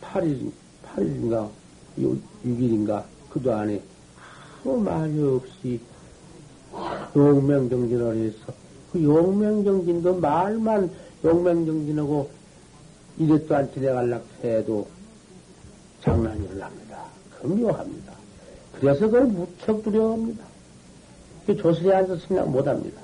8일, 0.00 0.50
8일인가 0.96 1.48
6, 1.96 2.20
6일인가 2.46 3.04
그도 3.30 3.52
안에 3.52 3.80
아무 4.64 4.78
말이 4.78 5.22
없이 5.22 5.78
용맹정진을 7.14 8.16
해서 8.16 8.52
그 8.90 9.00
용맹정진도 9.04 10.16
말만 10.16 10.90
용맹정진하고 11.24 12.28
이랬도 13.18 13.54
않지 13.54 13.78
내갈락 13.78 14.24
해도 14.42 14.88
장난이 16.02 16.46
올랍니다. 16.48 17.04
금요합니다. 17.40 18.12
그래서 18.78 19.00
그걸 19.06 19.24
무척 19.24 19.82
두려워합니다. 19.82 20.44
조선에 21.46 21.92
앉아서 21.94 22.26
생각 22.26 22.48
못합니다. 22.48 23.00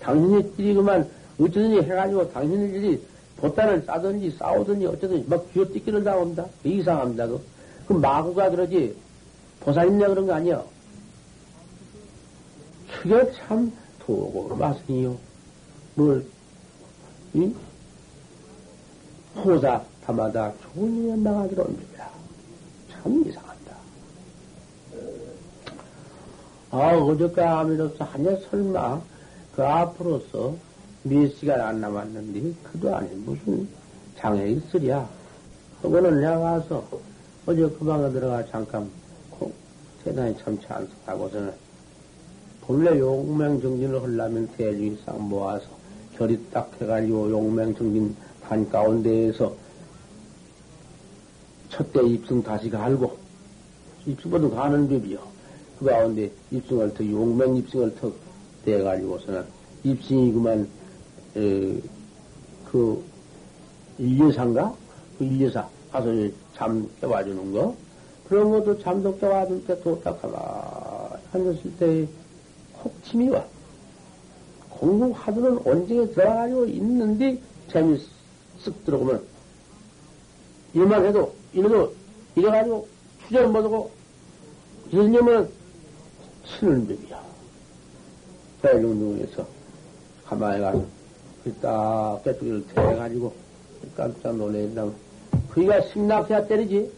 당신의 0.00 0.52
일이 0.58 0.74
그만 0.74 1.08
어쩌든지 1.40 1.80
해가지고 1.80 2.30
당신의 2.32 2.70
일이 2.70 3.06
보따를 3.36 3.82
싸든지 3.82 4.36
싸우든지 4.38 4.86
어쩌든지 4.86 5.28
막 5.28 5.46
쥐어뜯기를 5.52 6.04
당합니다. 6.04 6.46
이상합니다. 6.62 7.26
그, 7.26 7.40
그 7.88 7.92
마구가 7.94 8.50
그러지 8.50 8.96
보살있냐 9.60 10.08
그런 10.08 10.26
거 10.26 10.34
아니야. 10.34 10.62
그게 13.02 13.32
참 13.32 13.72
도고 14.00 14.54
마승이요. 14.56 15.16
뭘, 15.94 16.24
이? 17.34 17.52
호사, 19.36 19.82
담마다 20.04 20.52
좋은 20.74 21.04
일에 21.04 21.16
나가 21.16 21.46
들어옵니다. 21.48 22.08
참 22.90 23.24
이상한다. 23.26 23.76
아, 26.70 26.96
어저께 26.96 27.40
아미로서 27.42 28.04
하냐 28.04 28.36
설마 28.50 29.00
그 29.54 29.64
앞으로서 29.64 30.54
몇 31.02 31.28
시간 31.36 31.60
안 31.60 31.80
남았는데 31.80 32.52
그도 32.62 32.94
아니 32.94 33.14
무슨 33.16 33.68
장애 34.18 34.48
있으랴. 34.50 35.08
그거는 35.82 36.20
내가 36.20 36.38
가서 36.38 36.84
어제 37.46 37.62
그 37.62 37.84
방에 37.84 38.10
들어가 38.10 38.44
잠깐 38.46 38.88
대단히 40.02 40.36
참 40.38 40.58
찬성하고서는 40.60 41.52
본래 42.62 42.98
용맹정진을 42.98 44.02
하려면 44.02 44.48
대중이상 44.56 45.28
모아서 45.28 45.66
결이 46.16 46.38
딱 46.50 46.70
해가지고 46.80 47.30
용맹정진 47.30 48.14
단 48.48 48.68
가운데에서 48.68 49.54
첫대 51.70 52.06
입승 52.06 52.42
다시 52.42 52.70
갈고 52.70 53.16
입승보다 54.06 54.48
가는 54.50 54.88
법이요. 54.88 55.18
그 55.78 55.86
가운데 55.86 56.30
입승을 56.50 56.94
더 56.94 57.04
용맹 57.04 57.56
입승을 57.56 57.94
더 57.96 58.12
대가지고서는 58.64 59.44
입승이 59.82 60.32
그만 60.32 60.68
에, 61.36 61.80
그 62.70 63.02
일여사인가? 63.98 64.74
그 65.18 65.24
일여사 65.24 65.68
가서 65.90 66.10
잠 66.54 66.88
깨워주는 67.00 67.52
거 67.52 67.74
그런 68.28 68.50
것도 68.50 68.78
잠도 68.80 69.16
깨워줄 69.18 69.66
때또딱 69.66 70.20
가만 70.22 70.40
앉았을 71.32 71.76
때 71.78 72.08
혹침이 72.82 73.28
와. 73.28 73.44
공부 74.70 75.12
하도는 75.12 75.60
언제 75.64 76.06
들어가지고 76.12 76.66
있는데 76.66 77.40
재미 77.70 77.98
쓱 78.64 78.84
들어오면 78.84 79.24
일만 80.74 81.04
해도 81.06 81.34
이래도 81.52 81.94
이래가지고 82.34 82.88
투자를 83.26 83.48
못하고 83.48 83.90
이러려면 84.90 85.48
치는 86.46 86.86
법이야. 86.86 87.22
대중중에서 88.62 89.46
가만히 90.24 90.60
가서 90.60 90.84
딱 91.60 92.24
깨뚜기를 92.24 92.66
대가지고 92.68 93.34
깜짝 93.96 94.36
놀래다 94.36 94.86
그이가 95.50 95.80
심락해야 95.82 96.46
때리지. 96.46 96.90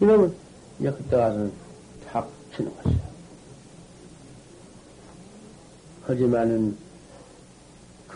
이러면 0.00 0.34
이제 0.78 0.90
그때 0.90 1.16
가서는 1.16 1.52
탁 2.10 2.28
치는 2.56 2.74
것이야. 2.76 2.98
하지만은 6.04 6.76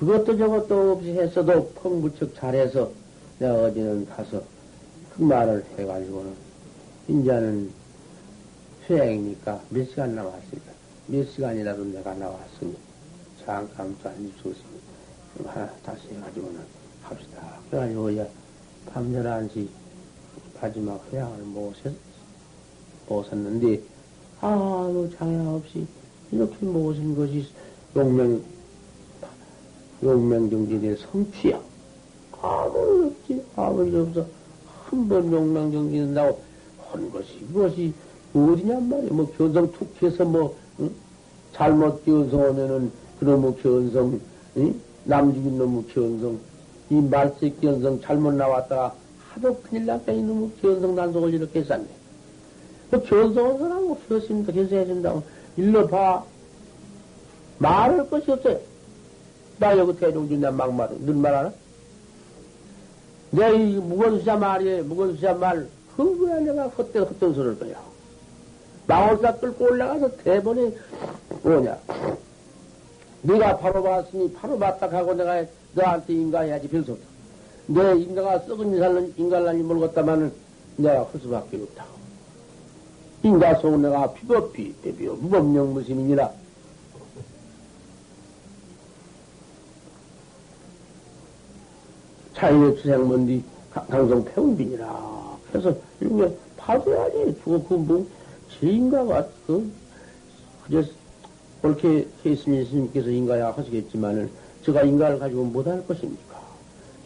그것도 0.03 0.37
저것도 0.37 0.93
없이 0.93 1.11
했어도 1.11 1.69
펑무척 1.75 2.35
잘해서 2.35 2.91
내가 3.38 3.55
어제는 3.55 4.05
가서 4.07 4.43
그 5.15 5.23
말을 5.23 5.65
해가지고는 5.79 6.35
인자는 7.07 7.71
수행이니까 8.85 9.62
몇 9.71 9.88
시간 9.88 10.17
남았습니다. 10.17 10.73
몇 11.07 11.25
시간이라도 11.31 11.85
내가 11.85 12.15
나왔으니 12.15 12.77
잠깐 13.45 13.97
또 14.03 14.09
앉을 14.09 14.33
수 14.43 14.49
있으니 14.49 15.47
하나 15.47 15.71
다시 15.85 16.09
해가지고는 16.09 16.61
합시다. 17.05 17.59
그래가지고 17.71 18.11
이제 18.11 18.29
밤 18.87 19.05
11시 19.12 19.69
마지막 20.61 21.01
회양을 21.12 21.38
모셨, 21.45 21.93
모셨는데 23.09 23.81
아무 24.41 25.09
장애 25.17 25.47
없이 25.47 25.87
이렇게 26.33 26.67
모신 26.67 27.15
것이 27.15 27.47
용맹, 27.95 28.43
용맹정진의 30.03 30.97
성취야. 30.99 31.61
아무 32.41 33.07
없지, 33.07 33.43
아무 33.57 33.85
일 33.87 33.97
없어. 34.01 34.27
한 34.87 35.09
번 35.09 35.33
용맹정진한다고 35.33 36.38
한 36.91 37.11
것이, 37.12 37.38
그것이 37.53 37.93
어디냔 38.35 38.88
말이야. 38.88 39.12
뭐, 39.12 39.31
견성 39.37 39.71
툭 39.73 39.88
해서 40.03 40.25
뭐, 40.25 40.55
응? 40.81 40.91
잘못 41.55 42.05
견성하면은, 42.05 42.91
그놈의 43.21 43.57
견성, 43.62 44.21
응? 44.57 44.75
남 45.05 45.33
죽인 45.33 45.57
놈의 45.59 45.85
견성, 45.95 46.38
이 46.91 46.95
말세 46.95 47.51
견성 47.61 48.01
잘못 48.01 48.35
나왔다가 48.35 48.95
하도 49.31 49.57
큰일 49.62 49.87
났다, 49.87 50.12
이놈의 50.12 50.51
견성 50.61 50.95
단속을 50.95 51.33
이렇게 51.33 51.61
했었네. 51.61 51.87
그 52.91 53.03
견성한 53.05 53.59
사람은 53.59 53.97
그렇습니다. 54.07 54.53
견성해준다고. 54.53 55.23
일러 55.57 55.87
봐. 55.87 56.23
말할 57.59 58.11
것이 58.11 58.31
없어요. 58.31 58.59
나 59.62 59.79
여기 59.79 59.96
대중진 59.96 60.40
내 60.40 60.51
막말은 60.51 61.03
눈말 61.07 61.33
하나? 61.37 61.53
내이 63.31 63.77
무건수자 63.77 64.35
말이에 64.37 64.83
무건수자 64.83 65.35
말 65.35 65.68
그거야 65.96 66.40
내가 66.40 66.66
헛된 66.66 67.05
헛된 67.05 67.33
소리를 67.33 67.61
거야. 67.61 67.81
나홀사 68.88 69.37
끌고 69.37 69.66
올라가서 69.66 70.16
대본에 70.16 70.72
뭐냐 71.44 71.79
네가 73.22 73.59
바로 73.59 73.85
봤으니 73.85 74.33
바로 74.33 74.59
봤다 74.59 74.90
하고 74.90 75.14
내가 75.14 75.44
너한테 75.75 76.12
인가해야지 76.12 76.66
별수 76.66 76.92
없다. 76.92 77.07
내 77.68 78.01
인가가 78.01 78.40
썩은 78.40 78.75
인간을 78.75 79.12
인간란이 79.16 79.62
모르겠다마는 79.62 80.33
내가 80.79 81.05
할 81.05 81.20
수밖에 81.20 81.57
없다. 81.62 81.85
인가 83.22 83.55
속은 83.61 83.81
내가 83.83 84.12
비법비 84.12 84.75
대비요 84.83 85.14
무법령 85.14 85.72
무심이니라. 85.72 86.41
자연의 92.42 92.74
투생문디 92.74 93.44
강성 93.70 94.24
태운빈이라. 94.24 95.38
그래서 95.52 95.72
이게 96.00 96.37
파줘야지. 96.57 97.40
그거 97.44 97.62
그뭐 97.68 98.05
제인가가 98.59 99.24
그 99.46 99.70
그저 100.64 100.83
옳게 101.62 102.09
케이스님 102.24 102.66
스님께서 102.66 103.11
인가야 103.11 103.52
하시겠지만은 103.52 104.28
제가 104.64 104.83
인가를 104.83 105.20
가지고 105.20 105.44
못할 105.44 105.87
것입니까? 105.87 106.40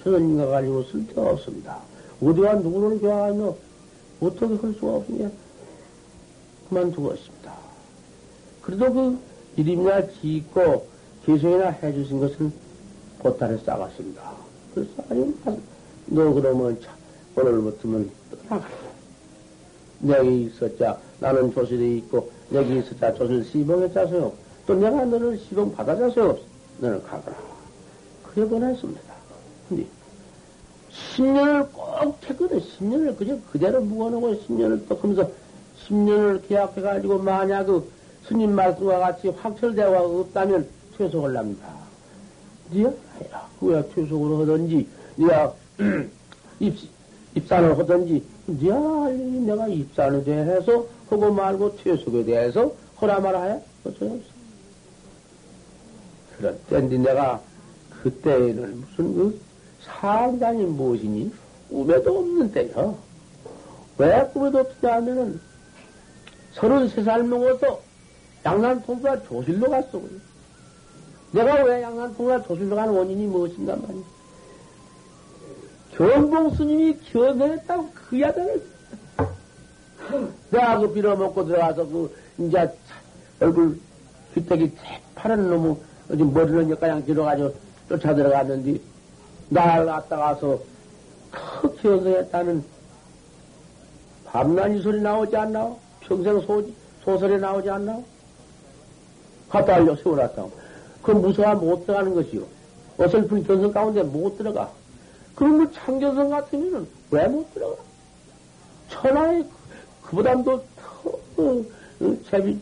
저는 0.02 0.20
인가 0.20 0.46
가지고 0.46 0.82
쓸데가 0.84 1.30
없습니다. 1.32 1.80
어디가 2.22 2.54
누구를 2.54 2.98
좋아하며 3.00 3.54
어떻게 4.20 4.46
할 4.46 4.72
수가 4.72 4.94
없으냐 4.94 5.30
그만두고 6.70 7.12
있습니다. 7.12 7.52
그래도 8.62 8.90
그 8.90 9.18
이름이나 9.56 10.08
짓고 10.08 10.86
계속이나 11.26 11.68
해주신 11.72 12.20
것은 12.20 12.50
보따리 13.18 13.58
싸갔습니다. 13.58 14.45
그래서 14.76 14.90
아니 15.08 15.34
너 16.04 16.34
그러면 16.34 16.78
차, 16.82 16.92
오늘부터는 17.34 18.10
떠나가라. 18.30 18.74
내기 20.00 20.42
있었자 20.44 20.98
나는 21.18 21.50
조실이 21.54 21.96
있고 21.98 22.30
내기 22.50 22.80
있었자 22.80 23.14
조실 23.14 23.42
시봉에 23.42 23.90
짜소요. 23.90 24.34
또 24.66 24.74
내가 24.74 25.02
너를 25.06 25.38
시봉 25.38 25.72
받아자소요. 25.74 26.38
너는 26.80 27.02
가거라. 27.04 27.34
그래 28.22 28.46
보냈습니다. 28.46 29.00
근데 29.70 29.86
10년을 30.92 31.72
꼭 31.72 32.18
했거든. 32.28 32.60
10년을 32.60 33.16
그저 33.16 33.38
그대로 33.50 33.80
묵어놓고 33.80 34.34
10년을 34.42 34.86
또 34.86 34.94
하면서 34.96 35.30
10년을 35.88 36.46
계약해가지고 36.46 37.18
만약 37.20 37.64
그 37.64 37.90
스님 38.28 38.54
말씀과 38.54 38.98
같이 38.98 39.28
확철대화가 39.28 40.00
없다면 40.02 40.68
퇴속을 40.98 41.34
합니다. 41.34 41.85
니가 42.72 42.92
해라. 43.20 43.48
그야 43.60 43.82
퇴속을 43.94 44.40
하든지, 44.40 44.88
니가 45.18 45.54
입, 46.60 46.76
입산을 47.34 47.78
하든지, 47.78 48.22
니가 48.48 49.10
내가 49.10 49.68
입산에 49.68 50.22
대해서 50.24 50.86
하고 51.08 51.32
말고 51.32 51.76
퇴속에 51.76 52.24
대해서 52.24 52.72
허라 53.00 53.20
말아 53.20 53.42
해? 53.44 53.60
어쩌없어. 53.84 54.36
그럴 56.36 56.58
때인데 56.68 56.98
내가 56.98 57.40
그때는 58.02 58.80
무슨 58.80 59.14
그 59.14 59.40
상당히 59.82 60.64
무엇이니? 60.64 61.32
꿈에도 61.68 62.18
없는 62.18 62.52
때요. 62.52 62.96
왜 63.98 64.28
꿈에도 64.32 64.58
없냐 64.58 64.96
하면은 64.96 65.40
서른세 66.52 67.02
살 67.02 67.22
먹어서 67.24 67.80
양산통과 68.44 69.22
조실로 69.24 69.70
갔어. 69.70 70.00
내가 71.36 71.62
왜 71.64 71.82
양산통과 71.82 72.42
조실로 72.44 72.74
가는 72.74 72.94
원인이 72.94 73.26
무엇인가 73.26 73.76
말이야. 73.76 74.02
견봉 75.94 76.54
스님이 76.54 76.98
견성했다고 77.12 77.90
그 77.92 78.20
야단을 78.20 78.62
내가 80.50 80.78
그 80.78 80.92
빌어먹고 80.92 81.44
들어가서 81.44 81.86
그 81.86 82.16
이제 82.38 82.70
얼굴 83.40 83.78
귀택이 84.34 84.72
새파란 84.80 85.48
놈의 85.50 85.76
어디 86.10 86.24
머리는 86.24 86.70
여가양 86.70 87.04
들어가지고 87.04 87.54
쫓아 87.88 88.14
들어갔는데 88.14 88.80
날 89.50 89.84
갔다 89.84 90.16
가서 90.16 90.58
크 91.30 91.76
견성했다는 91.82 92.64
밤낮이 94.24 94.80
소리 94.80 95.02
나오지 95.02 95.36
않나? 95.36 95.74
평생 96.00 96.40
소, 96.40 96.64
소설에 97.04 97.36
나오지 97.36 97.68
않나? 97.68 98.00
갖다 99.50 99.74
알려 99.74 99.94
세워놨다고. 99.96 100.65
그 101.06 101.12
무서워 101.12 101.54
못 101.54 101.86
들어가는 101.86 102.16
것이요. 102.16 102.42
어설픈 102.98 103.46
견성 103.46 103.70
가운데 103.70 104.02
못 104.02 104.36
들어가. 104.36 104.72
그런 105.36 105.58
거 105.58 105.70
참견성 105.70 106.30
같으면은 106.30 106.88
왜못 107.12 107.54
들어가? 107.54 107.76
천하의 108.88 109.46
그보담도 110.02 110.64
더, 110.74 111.10
어, 111.42 111.64
어, 112.00 112.16
자비, 112.28 112.58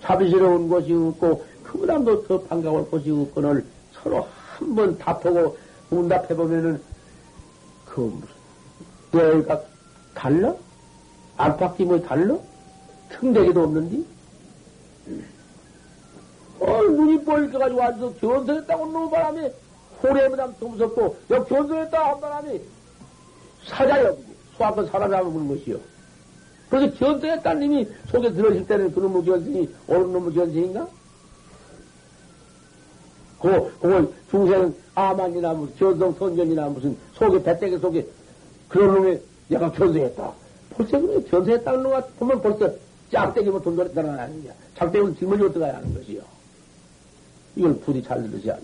자비스러운 0.00 0.70
것이 0.70 0.94
없고, 0.94 1.44
그보담도 1.62 2.26
더 2.26 2.40
반가울 2.40 2.90
것이 2.90 3.10
없거늘 3.10 3.66
서로 3.92 4.26
한번 4.56 4.96
답하고 4.96 5.58
응답해보면은, 5.92 6.80
그 7.84 8.00
무슨, 9.12 9.42
내가 9.42 9.60
달라? 10.14 10.54
안팎이 11.36 12.02
달라? 12.06 12.38
틈대기도 13.10 13.62
없는디? 13.62 14.13
어, 16.94 16.96
눈이 16.96 17.24
뻘개가지고 17.24 17.82
앉아서 17.82 18.14
견성했다고 18.14 18.86
놈 18.86 19.10
바람에 19.10 19.52
호래무담 20.02 20.54
더 20.60 20.66
무섭고, 20.66 21.16
여 21.30 21.44
견성했다 21.44 22.10
한 22.10 22.20
바람에 22.20 22.60
사자여, 23.66 24.16
소아건 24.56 24.86
사람이 24.86 25.14
하면 25.14 25.32
무는 25.32 25.48
것이요. 25.48 25.78
그래서 26.70 26.94
견성했다는 26.94 27.60
님이 27.60 27.88
속에 28.10 28.32
들어있을 28.32 28.66
때는 28.66 28.92
그놈의 28.92 29.24
견성이 29.24 29.68
옳은 29.86 30.12
놈의 30.12 30.34
견성인가? 30.34 30.88
그, 33.40 33.78
그거 33.78 34.12
중생 34.30 34.74
아만이나 34.94 35.52
무슨 35.52 35.76
견성 35.76 36.14
선견이나 36.14 36.68
무슨 36.68 36.96
속에 37.14 37.42
배때기 37.42 37.78
속에 37.78 38.06
그런 38.68 38.94
놈이 38.94 39.18
내가 39.48 39.70
견성했다. 39.72 40.32
벌써 40.76 41.00
그래 41.00 41.22
견성했다는 41.30 41.82
놈 41.82 42.02
보면 42.18 42.42
벌써 42.42 42.70
짝대기면 43.12 43.94
달아나는 43.94 44.42
거야. 44.42 44.52
짝대기면 44.76 45.14
뒷머리 45.16 45.44
어떡해야 45.44 45.76
하는 45.76 45.94
것이요. 45.94 46.33
이걸 47.56 47.78
부디 47.80 48.02
잘 48.02 48.22
들으지 48.22 48.50
않나 48.50 48.62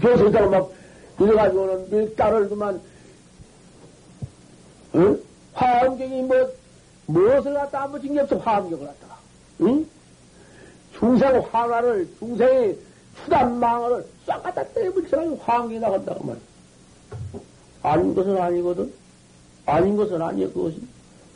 말이야. 0.00 0.16
교수자가 0.16 0.46
막, 0.48 0.72
이래가지고는 1.20 1.90
밀가를 1.90 2.48
그만, 2.48 2.80
응? 4.94 5.22
화엄경이 5.52 6.22
뭐, 6.22 6.52
무엇을 7.06 7.54
갖다 7.54 7.82
안 7.82 7.92
붙인 7.92 8.14
게 8.14 8.20
없어, 8.20 8.36
화엄경을 8.36 8.86
갖다가. 8.86 9.18
응? 9.62 9.86
중생 10.98 11.40
화나를, 11.50 12.08
중생의 12.18 12.78
추단망을 13.24 14.06
싹 14.26 14.42
갖다 14.42 14.64
떼붙여가지고 14.72 15.36
화엄경이 15.42 15.80
나간다고 15.80 16.24
말 16.24 16.36
아닌 17.82 18.14
것은 18.14 18.36
아니거든. 18.40 18.92
아닌 19.66 19.96
것은 19.96 20.20
아니야, 20.20 20.46
그것이. 20.48 20.80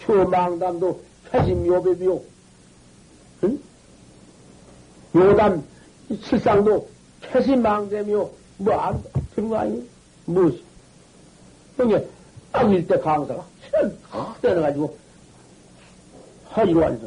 추망담도 0.00 1.00
회심묘배비요. 1.32 2.20
응? 3.44 3.60
요담 5.14 5.62
실상도 6.22 6.88
캐시망대며 7.20 8.28
뭐안 8.58 9.02
그런 9.34 9.48
거 9.48 9.56
아니에요? 9.58 9.82
무엇이? 10.26 10.62
그게 11.76 12.06
딱 12.52 12.70
일대 12.72 12.98
강사가 12.98 13.44
탁 14.10 14.40
때려가지고 14.40 14.96
하이로 16.48 16.84
앉아. 16.84 17.06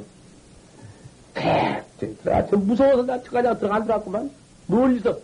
대들어가 1.99 2.57
무서워서 2.57 3.03
나 3.03 3.21
저까지 3.23 3.59
들어간 3.59 3.83
들어갔구만. 3.83 4.31
멀리서 4.67 5.17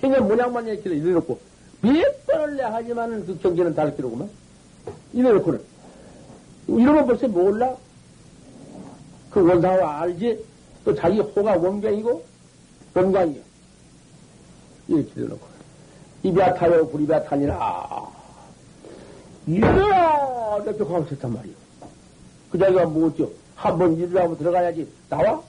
그냥 0.00 0.26
모양만 0.26 0.66
이렇게 0.66 0.90
이래놓고 0.90 1.38
몇 1.82 2.26
번을 2.26 2.56
내 2.56 2.62
하지만은 2.62 3.26
그 3.26 3.38
경기는 3.38 3.74
달기로구만. 3.74 4.30
이래놓고는 5.12 5.60
이러면 6.68 7.06
벌써 7.06 7.28
몰라. 7.28 7.74
그 9.30 9.46
원사와 9.46 10.00
알지? 10.00 10.44
또 10.90 10.94
자기 10.96 11.20
호가 11.20 11.56
원경이고 11.56 12.24
원광이요. 12.94 13.40
이렇게 14.88 15.14
되놓고 15.14 15.46
이비아 16.24 16.52
타요 16.54 16.88
불이비아 16.88 17.22
타니라 17.22 18.10
이래라 19.46 20.58
이렇게 20.64 20.82
하고 20.82 21.04
있었단 21.04 21.32
말이요. 21.32 21.54
그 22.50 22.58
자기가 22.58 22.86
뭐죠? 22.86 23.30
한번 23.54 23.96
일을 23.96 24.20
하고 24.20 24.36
들어가야지 24.36 24.88
나와? 25.08 25.40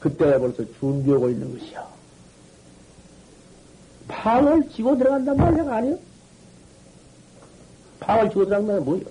그때 0.00 0.36
벌써 0.36 0.64
준비하고 0.80 1.30
있는 1.30 1.56
것이야. 1.56 1.86
방을 4.08 4.68
지고 4.70 4.98
들어간단 4.98 5.36
말이야 5.36 5.76
아니요? 5.76 5.98
방을 8.00 8.30
지고 8.30 8.46
들어간다는 8.46 8.84
뭐요? 8.84 9.04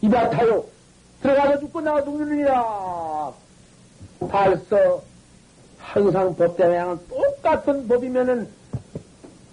이비아 0.00 0.28
타요 0.30 0.71
들어가서 1.22 1.60
죽고 1.60 1.80
나와 1.80 2.02
죽느니라. 2.02 3.32
벌써 4.28 5.02
항상 5.78 6.34
법 6.36 6.56
때문에 6.56 6.96
똑같은 7.08 7.86
법이면은 7.88 8.48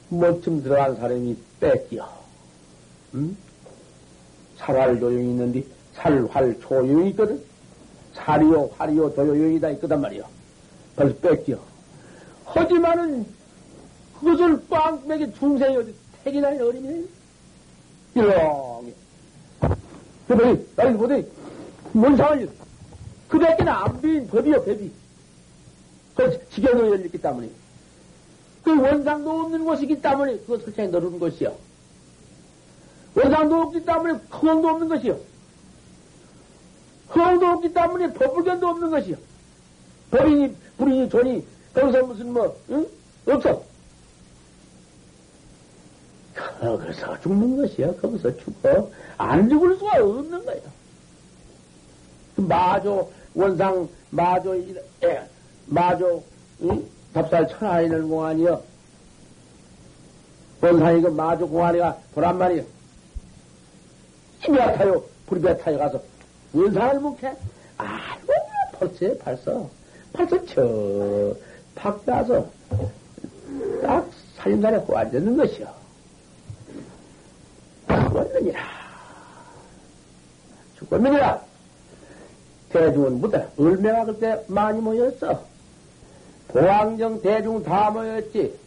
뭐쯤 0.10 0.64
들어간 0.64 0.96
사람이 0.96 1.38
뺏겨. 1.60 2.10
응? 3.16 3.38
살활 4.58 5.00
조용히 5.00 5.30
있는데 5.30 5.64
살활 5.94 6.60
조용히 6.60 7.10
있거든. 7.12 7.42
살이요, 8.14 8.72
활이요, 8.78 9.14
조용히 9.16 9.60
다 9.60 9.70
있거단 9.70 10.02
말이요. 10.02 10.24
벌써 10.96 11.16
뺏겨. 11.18 11.58
하지만은 12.46 13.26
그것을 14.20 14.62
빵 14.70 15.08
맥에 15.08 15.32
중생이 15.34 15.78
어디 15.78 15.96
택이나 16.24 16.50
어림이 16.50 17.08
이렇게. 18.16 18.94
그래, 20.28 20.60
나이 20.76 20.94
보더니 20.94 21.26
뭔 22.00 22.16
상관이 22.16 22.48
그밖에는 23.28 23.72
안 23.72 24.02
비인 24.02 24.28
법이요, 24.28 24.64
법이. 24.64 24.92
그 26.16 26.50
지경을 26.50 26.92
열렸기 26.92 27.18
때문에. 27.18 27.50
그 28.64 28.82
원상도 28.82 29.30
없는 29.30 29.66
곳이기 29.66 30.02
때문에 30.02 30.38
그거 30.40 30.58
설치에 30.60 30.88
넣는 30.88 31.20
것이요. 31.20 31.56
원상도 33.16 33.56
없기 33.64 33.86
때문에 33.86 34.20
허공도 34.32 34.68
없는 34.68 34.90
것이요. 34.90 35.20
허공도 37.16 37.46
없기 37.46 37.74
때문에 37.74 38.14
법불견도 38.14 38.68
없는 38.68 38.90
것이요. 38.92 39.18
법인이, 40.12 40.56
불인이, 40.78 41.10
돈이, 41.10 41.46
거기서 41.74 42.04
무슨 42.06 42.34
뭐, 42.34 42.58
응? 42.72 42.88
없어. 43.28 43.64
거기서 46.34 47.20
죽는 47.22 47.58
것이야. 47.58 47.94
거기서 47.96 48.38
죽어. 48.38 48.90
안 49.18 49.50
죽을 49.50 49.78
수가 49.78 50.04
없는 50.04 50.46
거야. 50.46 50.79
마조, 52.40 53.12
원상, 53.34 53.88
마조, 54.10 54.58
예, 55.04 55.22
마조, 55.68 56.24
응? 56.62 56.86
답살 57.14 57.48
천하에 57.48 57.86
있는 57.86 58.08
공안이여. 58.08 58.62
본산이 60.62 61.02
그 61.02 61.08
마주 61.08 61.48
공안이가 61.48 61.98
보란 62.14 62.38
말이요. 62.38 62.64
힘이 64.40 64.60
아타요. 64.60 65.04
불이 65.28 65.42
배타요 65.42 65.78
가서 65.78 66.02
원산을 66.54 67.00
묵해? 67.00 67.36
아이고, 67.78 68.34
벌써, 68.74 69.18
벌써. 69.24 69.70
벌써 70.14 70.46
저, 70.46 71.36
밖에 71.76 72.12
와서 72.12 72.46
딱 73.82 74.10
살림산에 74.38 74.86
앉았는 74.94 75.38
것이요. 75.38 75.68
죽었느니라. 77.88 78.60
죽었느니라. 80.78 81.49
대중은 82.70 83.20
무대, 83.20 83.48
얼마나 83.58 84.06
그때 84.06 84.44
많이 84.48 84.80
모였어. 84.80 85.44
보왕정 86.50 87.22
대중 87.22 87.64
다 87.64 87.90
모였지. 87.92 88.58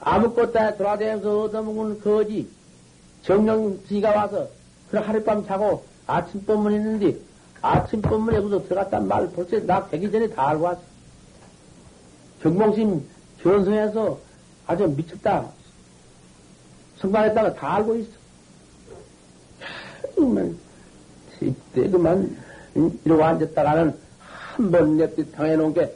아무것도 0.00 0.76
돌아다니면서 0.76 1.42
얻어먹은 1.42 2.00
거지. 2.00 2.48
정령 3.22 3.80
지가 3.86 4.10
와서 4.12 4.48
그래 4.90 5.02
하룻밤 5.02 5.46
자고 5.46 5.84
아침 6.06 6.44
법문 6.44 6.72
있는데 6.72 7.16
아침 7.60 8.00
법문에 8.00 8.38
여기서 8.38 8.64
들어갔단 8.64 9.06
말 9.06 9.30
벌써 9.30 9.58
나 9.66 9.86
되기 9.88 10.10
전에 10.10 10.28
다 10.30 10.48
알고 10.48 10.64
왔어. 10.64 10.80
정몽심 12.42 13.04
견성해서 13.42 14.18
아주 14.66 14.88
미쳤다. 14.88 15.46
성방했다가 16.98 17.54
다 17.54 17.76
알고 17.76 17.96
있어. 17.96 18.10
정말, 20.14 20.54
이때 21.40 21.88
그만, 21.88 22.36
이러고 22.74 23.24
앉았다가는 23.24 23.96
한번 24.54 24.96
냅디 24.96 25.32
당해놓은 25.32 25.74
게, 25.74 25.94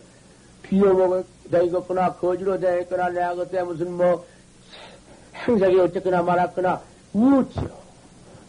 비워먹을 0.63 1.25
되겠거나, 1.51 2.15
거지로 2.15 2.59
되겠거나, 2.59 3.11
내가 3.11 3.35
그때 3.35 3.63
무슨 3.63 3.97
뭐, 3.97 4.25
행색이 5.35 5.79
어쨌거나 5.81 6.23
말았거나, 6.23 6.81
우지요. 7.13 7.71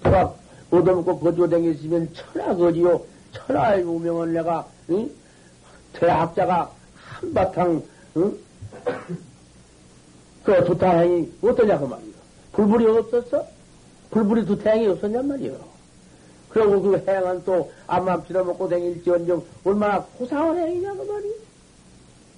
누가 0.04 0.34
얻어먹고 0.72 1.20
거지로 1.20 1.50
댕겼으면 1.50 2.14
천하 2.14 2.56
거지요. 2.56 3.02
천하의 3.32 3.84
무명은 3.84 4.34
내가, 4.34 4.68
응? 4.90 5.10
대학자가 5.94 6.72
한바탕, 6.96 7.84
응? 8.18 8.38
그 10.44 10.64
두타행이 10.64 11.32
어떠냐고 11.42 11.88
말이요. 11.88 12.14
불불이 12.54 12.86
없었어? 12.86 13.46
불불이 14.12 14.46
두타행이 14.46 14.88
없었냔 14.88 15.28
말이요. 15.28 15.75
그리고 16.56 16.82
그 16.82 17.04
행은 17.06 17.44
또 17.44 17.70
암만 17.86 18.24
빌어먹고 18.24 18.70
댕길지언정 18.70 19.44
얼마나 19.65 20.02
고상한 20.18 20.56
말이요. 20.56 21.34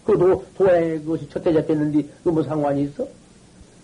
그 0.03 0.17
도, 0.17 0.43
도행이 0.57 1.01
그것이 1.01 1.29
첫째 1.29 1.53
잡혔는데 1.53 2.01
그 2.23 2.31
뭐 2.31 2.41
상관이 2.41 2.85
있어? 2.85 3.07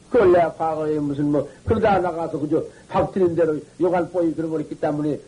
그걸 0.09 0.31
내가 0.31 0.51
과거에 0.53 0.97
무슨 0.97 1.31
뭐 1.31 1.47
그러다 1.65 1.99
나가서 1.99 2.39
그저 2.39 2.63
박드린 2.89 3.35
대로 3.35 3.59
요간 3.79 4.09
뽀이 4.11 4.33
그런 4.33 4.49
걸 4.49 4.61
있기 4.61 4.79
때문에 4.79 5.19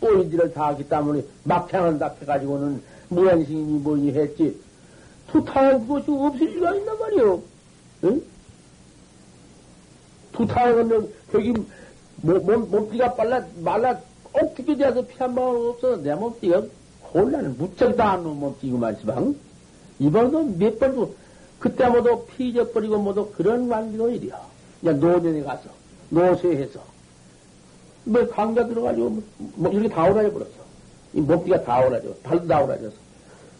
뽀이들을 0.00 0.54
다 0.54 0.68
하기 0.68 0.88
때문에 0.88 1.22
막향을 1.42 1.98
다 1.98 2.14
해가지고는 2.18 2.82
무행신이 3.10 3.80
뭐니 3.80 4.12
했지. 4.12 4.58
투타한 5.30 5.86
그것이 5.86 6.06
없을 6.10 6.46
리가 6.46 6.74
있단 6.74 6.98
말이요. 6.98 7.42
응? 8.04 8.22
두타하면 10.32 11.12
거기 11.30 11.52
몸, 12.22 12.70
몸띠가 12.70 13.14
빨라 13.14 13.44
말라 13.56 14.00
어떻게 14.34 14.76
돼서 14.76 15.02
피한 15.02 15.34
방울 15.34 15.68
없어? 15.68 15.96
내 15.96 16.14
몸띠가 16.14 16.62
곤란해. 17.00 17.48
무척 17.56 17.96
다한 17.96 18.24
몸띠구만 18.24 18.96
시방. 19.00 19.34
이번도 19.98 20.44
몇 20.58 20.78
번도 20.78 21.14
그때 21.60 21.88
모두 21.88 22.26
피져버리고 22.26 22.98
모두 22.98 23.30
그런 23.36 23.68
관계로 23.68 24.10
일이야. 24.10 24.40
그냥 24.80 25.00
노년에 25.00 25.42
가서 25.42 25.70
노쇠해서. 26.10 26.80
뭐 28.04 28.26
강자 28.28 28.66
들어가지고 28.66 29.10
뭐, 29.10 29.22
뭐 29.54 29.72
이렇게 29.72 29.88
다 29.88 30.04
오라져 30.04 30.32
버렸어. 30.32 30.50
이 31.14 31.20
몸띠가 31.20 31.62
다 31.62 31.86
오라져 31.86 32.12
발도 32.24 32.48
다 32.48 32.62
오라져서. 32.62 32.96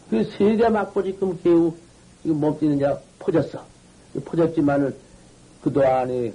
그 0.09 0.23
세대 0.37 0.69
맞고 0.69 1.03
지금 1.03 1.39
개우 1.41 1.73
지금 2.21 2.39
몸띠는 2.41 2.75
이제 2.75 2.93
퍼졌어. 3.19 3.63
퍼졌지만은 4.25 4.93
그동안에 5.63 6.33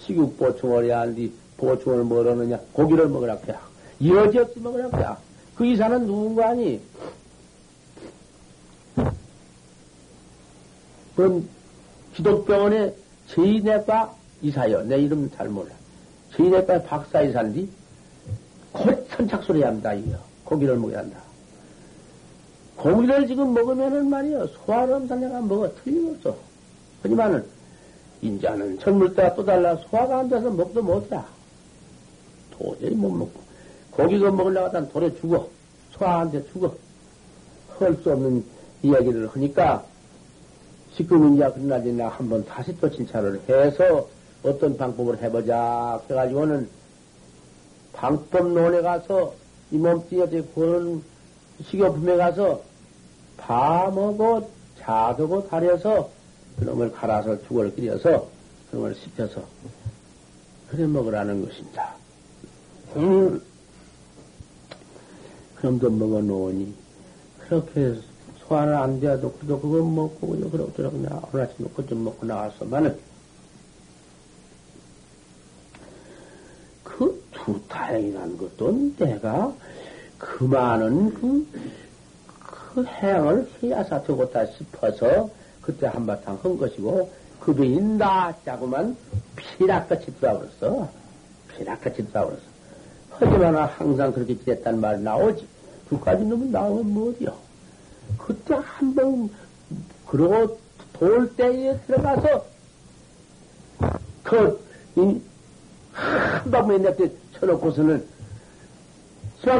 식욕 0.00 0.38
보충을 0.38 0.84
해야 0.84 1.00
하는데 1.00 1.28
보충을 1.58 2.04
뭐라느냐 2.04 2.58
고기를 2.72 3.08
먹으라 3.08 3.36
해야 3.46 3.60
여지없이 4.02 4.60
먹으라 4.60 4.88
해야 4.96 5.18
그 5.54 5.66
이사는 5.66 6.06
누군가 6.06 6.50
아니? 6.50 6.80
그럼 11.16 11.48
기독병원의 12.14 12.94
제인내과 13.26 14.14
이사요. 14.40 14.84
내 14.84 14.98
이름 14.98 15.28
잘 15.32 15.48
몰라. 15.48 15.70
제인내과 16.36 16.82
박사 16.82 17.22
이사인데 17.22 17.66
곧 18.72 19.04
선착소리 19.10 19.62
합니다 19.62 19.92
이거. 19.94 20.16
고기를 20.44 20.76
먹어야 20.76 21.00
한다. 21.00 21.18
고기를 22.76 23.26
지금 23.26 23.52
먹으면은 23.52 24.08
말이요. 24.08 24.46
소화를 24.46 25.08
살려가 25.08 25.40
먹어. 25.40 25.68
틀림없어. 25.82 26.36
하지만은 27.02 27.44
인자는 28.22 28.78
때가 28.78 29.34
또 29.34 29.44
달라 29.44 29.74
소화가 29.74 30.20
안 30.20 30.28
돼서 30.28 30.48
먹도 30.50 30.82
못해. 30.82 31.18
도저히 32.58 32.90
못 32.90 33.10
먹고. 33.10 33.40
고기가 33.90 34.30
먹으려고 34.30 34.66
하다 34.66 34.88
돌에 34.88 35.14
죽어. 35.16 35.48
돼 36.30 36.44
죽어. 36.52 36.74
할 37.78 37.96
수 38.02 38.12
없는 38.12 38.44
이야기를 38.82 39.28
하니까 39.28 39.84
지금 40.96 41.34
이제 41.34 41.48
그날이나 41.50 42.08
한번 42.08 42.44
다시 42.44 42.76
또 42.80 42.90
진찰을 42.90 43.40
해서 43.48 44.08
어떤 44.42 44.76
방법을 44.76 45.22
해보자. 45.22 46.00
그래가지고는 46.06 46.68
방법론에 47.92 48.82
가서 48.82 49.34
이 49.70 49.76
몸뚱이에 49.76 50.42
구하는 50.54 51.02
식료품에 51.64 52.16
가서 52.16 52.62
밤하고 53.36 54.48
자두고 54.78 55.48
다려서 55.48 56.10
그놈을 56.58 56.92
갈아서 56.92 57.40
죽을 57.44 57.74
끓여서 57.74 58.28
그놈을 58.70 58.94
씹혀서 58.94 59.42
그래 60.70 60.86
먹으라는 60.86 61.44
것입니다. 61.44 61.97
음, 62.96 63.42
그놈도 65.56 65.90
먹어 65.90 66.20
놓으니 66.20 66.74
그렇게 67.40 68.00
소화는 68.40 68.74
안 68.74 69.00
돼도 69.00 69.32
그래도 69.32 69.60
그거 69.60 69.84
먹고 69.84 70.28
그냥 70.28 70.50
그럭저럭 70.50 70.92
그냥 70.92 71.22
오늘 71.32 71.44
아침 71.44 71.64
먹고 71.64 71.86
좀 71.86 72.04
먹고 72.04 72.26
나왔어만은 72.26 72.98
그 76.84 77.28
두 77.48 77.58
타행이라는 77.66 78.36
것도 78.36 78.92
내가 78.98 79.54
그 80.18 80.44
많은 80.44 81.14
그, 81.14 81.46
그 82.42 82.84
행을 82.84 83.48
해야사 83.62 84.02
되겠다 84.02 84.44
싶어서 84.46 85.30
그때 85.62 85.86
한바탕 85.86 86.38
한 86.42 86.58
것이고, 86.58 87.10
그배인다 87.40 88.36
자고만 88.44 88.96
피락같이 89.36 90.14
돌아버렸어. 90.20 90.90
피락같이 91.56 92.06
돌아버렸어. 92.12 92.47
하지만 93.20 93.56
항상 93.56 94.12
그렇게 94.12 94.38
지냈단 94.38 94.80
말 94.80 95.02
나오지. 95.02 95.46
두 95.88 95.98
가지 95.98 96.24
놈은 96.24 96.52
나오면 96.52 96.92
뭐 96.92 97.10
어디요? 97.10 97.34
그때 98.16 98.54
한 98.54 98.94
번, 98.94 99.30
그러고 100.06 100.58
돌 100.92 101.34
때에 101.34 101.76
들어가서, 101.86 102.44
그, 104.22 104.60
이, 104.96 105.20
한 105.92 106.50
방에 106.50 106.78
내때 106.78 107.10
쳐놓고서는, 107.38 108.04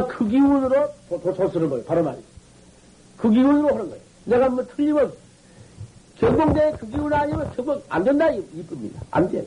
그 0.07 0.27
기운으로 0.27 0.89
도소스는 1.09 1.69
거예요. 1.69 1.83
바로 1.85 2.03
말이에요. 2.03 2.23
그 3.17 3.29
기운으로 3.29 3.67
하는 3.69 3.89
거예요. 3.89 4.03
내가 4.25 4.49
뭐 4.49 4.65
틀리면, 4.65 5.11
경공대에 6.17 6.71
그 6.73 6.87
기운 6.89 7.11
아니면 7.11 7.51
경공 7.55 7.81
안 7.89 8.03
된다, 8.03 8.29
이쁩니다. 8.29 9.01
안 9.11 9.29
돼. 9.29 9.45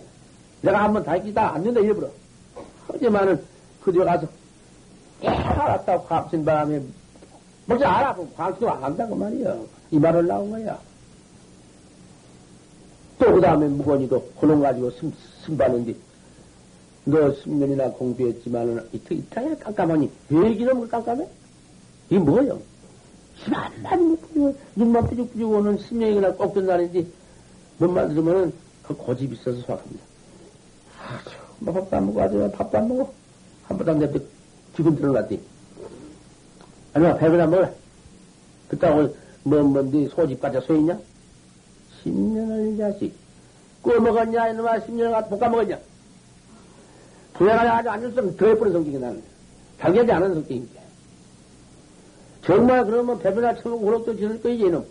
내가 0.63 0.85
한번 0.85 1.05
다기다 1.05 1.55
안 1.55 1.63
된다, 1.63 1.81
이래버려. 1.81 2.09
하지만은, 2.89 3.52
그저 3.83 4.05
가서, 4.05 4.27
예, 5.25 5.29
알았다고 5.29 6.05
감신 6.05 6.45
바람에, 6.45 6.81
뭐지 7.67 7.85
알아. 7.85 8.17
관심 8.37 8.69
안 8.69 8.83
한다고 8.83 9.15
말이야. 9.17 9.57
이 9.91 9.99
말을 9.99 10.27
나온 10.27 10.51
거야. 10.51 10.79
또 13.19 13.33
그 13.33 13.41
다음에 13.41 13.69
무건이도 13.69 14.33
혼론 14.41 14.61
가지고 14.63 14.91
승, 14.93 15.13
승받는데, 15.45 15.95
너 17.05 17.33
10년이나 17.33 17.97
공부했지만은, 17.97 18.89
이틀, 18.93 19.19
이틀에 19.19 19.57
깜깜하니, 19.57 20.11
왜 20.31 20.51
이기는 20.51 20.89
깜깜해? 20.89 21.27
이게 22.11 22.19
뭐예요? 22.19 22.61
한마디 23.45 24.03
못 24.03 24.21
부리고, 24.23 24.57
눈만 24.77 25.09
삐죽삐죽 25.09 25.51
오는 25.51 25.79
심령이나 25.79 26.33
꼭 26.33 26.55
된다는지, 26.55 27.13
눈만 27.79 28.09
들으면은 28.09 28.53
그 28.83 28.95
고집이 28.95 29.35
있어서 29.35 29.59
수학합니다. 29.61 30.05
아, 31.01 31.21
뭐 31.59 31.75
밥도 31.75 31.97
안 31.97 32.07
먹고 32.07 32.21
아주 32.23 32.51
밥도 32.55 32.79
안 32.79 32.89
먹어. 32.89 33.13
안 33.69 34.01
잡고 34.01 34.21
기분 34.75 34.97
들어갔지. 34.97 35.41
아니야, 36.95 37.19
안 37.21 37.51
먹어. 37.51 37.71
그따고, 38.69 39.15
뭐, 39.45 39.63
뭐, 39.63 39.83
네 39.83 40.09
소집 40.09 40.41
가져 40.41 40.61
서 40.61 40.75
있냐? 40.75 40.99
10년을 42.05 42.79
자식. 42.79 43.15
꺼먹었냐, 43.83 44.49
이놈아, 44.51 44.79
10년 44.81 45.29
못 45.29 45.39
까먹었냐? 45.39 45.79
불행하게 47.35 47.69
아주 47.69 47.91
앉았으면 47.91 48.37
더 48.37 48.51
예쁜 48.51 48.73
성격이 48.73 48.99
나는. 48.99 49.23
달개지 49.79 50.13
않은 50.13 50.35
성격인데. 50.35 50.83
정말 52.45 52.85
그러면 52.85 53.19
배변나 53.19 53.55
처먹고 53.57 53.85
그럭도 53.85 54.17
지를 54.17 54.41
거이지, 54.43 54.65
이놈. 54.65 54.87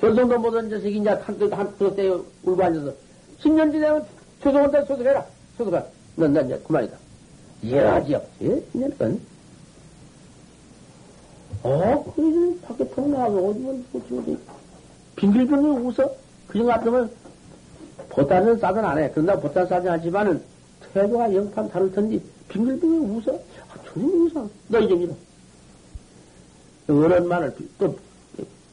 전성도 0.00 0.38
못한 0.38 0.68
자식이 0.68 0.98
이제 0.98 1.10
한뜻, 1.10 1.52
한뜻 1.52 1.96
때 1.96 2.08
울고 2.42 2.62
앉아서 2.62 2.92
10년 3.40 3.72
지나면 3.72 4.04
소송한테 4.42 4.84
소송해라. 4.84 5.24
소송가. 5.56 5.86
넌, 6.16 6.32
난 6.32 6.46
이제 6.46 6.60
그만이다. 6.66 7.03
이해하지요. 7.64 8.20
예? 8.42 8.62
10년 8.74 8.98
건. 8.98 9.20
어, 11.62 12.12
그, 12.14 12.60
밖에 12.62 12.86
통 12.90 13.10
나가고 13.10 13.50
어디면, 13.50 13.84
어디, 13.94 14.38
빙글빙글 15.16 15.70
웃어? 15.70 16.10
그정 16.46 16.66
같으면 16.66 17.10
보따는 18.10 18.58
싸든 18.58 18.84
안 18.84 18.98
해. 18.98 19.10
그런다 19.10 19.40
보따 19.40 19.64
싸진 19.64 19.88
않지만은 19.88 20.42
태도가 20.92 21.34
영판 21.34 21.70
다를 21.70 21.90
텐데 21.90 22.20
빙글빙글 22.48 22.98
웃어? 23.10 23.34
아, 23.34 23.74
저놈 23.86 24.26
웃어. 24.26 24.48
너 24.68 24.80
이제 24.80 24.94
이러. 24.94 25.14
어른만을 26.86 27.56
또 27.78 27.96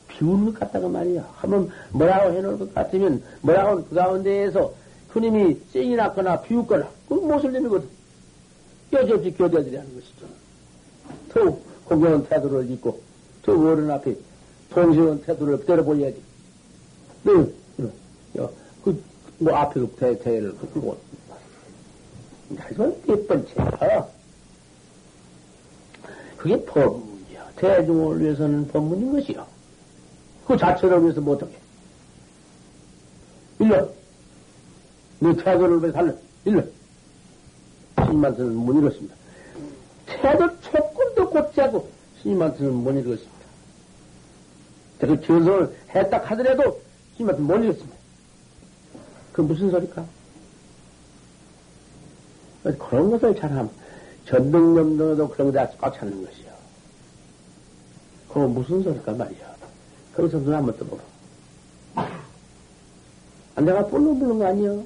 비우는 0.09 0.45
것 0.47 0.59
같다고 0.59 0.89
말이야. 0.89 1.25
한번 1.37 1.69
뭐라고 1.91 2.33
해놓을 2.33 2.59
것 2.59 2.73
같으면 2.73 3.23
뭐라고 3.39 3.85
그 3.85 3.95
가운데에서 3.95 4.73
그님이 5.13 5.57
쌩이 5.71 5.95
났거나 5.95 6.41
비웃거나 6.41 6.89
그 7.07 7.13
모슬림이거든. 7.13 8.00
교대들이 8.91 9.75
하는 9.75 9.95
것이죠. 9.95 10.27
더욱 11.29 11.65
공경한 11.85 12.23
태도를 12.27 12.69
입고 12.69 13.01
저 13.43 13.53
어른 13.53 13.89
앞에 13.89 14.15
동시한 14.69 15.21
태도를 15.21 15.59
그대로 15.59 15.83
보여야지. 15.83 16.21
네, 17.23 17.33
네. 17.77 17.89
그, 18.83 19.03
뭐 19.39 19.55
앞에 19.55 19.79
그 19.79 19.95
대, 19.97 20.17
대를 20.19 20.55
그고 20.57 20.97
이건 22.71 22.95
예쁜 23.07 23.45
채야. 23.47 24.07
그게 26.37 26.63
법문이야. 26.65 27.51
대중을 27.55 28.19
위해서는 28.19 28.67
법문인 28.67 29.11
것이야. 29.13 29.45
그 30.47 30.57
자체를 30.57 31.03
위해서 31.03 31.21
못하게. 31.21 31.53
일러. 33.59 33.87
너 35.19 35.33
태도를 35.33 35.79
왜 35.79 35.91
살려? 35.91 36.13
일러. 36.45 36.63
스님한테는 38.11 38.55
못 38.55 38.73
이뤘습니다. 38.73 39.15
태도 40.05 40.59
조금도 40.61 41.29
곱지 41.29 41.61
않고 41.61 41.89
스님한테는 42.21 42.73
못 42.73 42.91
이뤘습니다. 42.91 43.31
그 44.99 45.21
전성을 45.21 45.75
했다 45.95 46.17
하더라도 46.17 46.81
스님한테 47.15 47.41
못 47.41 47.57
이뤘습니다. 47.57 47.97
그 49.33 49.41
무슨 49.41 49.71
소리까? 49.71 50.05
그런 52.63 53.09
것을 53.09 53.35
잘하면 53.35 53.69
전등염등에도 54.25 55.29
그런 55.29 55.51
거다 55.51 55.69
꽉 55.79 55.93
차는 55.97 56.25
것이요. 56.25 56.51
그거 58.27 58.47
무슨 58.47 58.83
소리까 58.83 59.13
말이야. 59.13 59.55
거기서 60.15 60.39
눈 60.39 60.53
한번 60.53 60.77
떠보라. 60.77 61.01
아, 63.55 63.61
내가 63.61 63.87
거 64.39 64.45
아니여. 64.45 64.83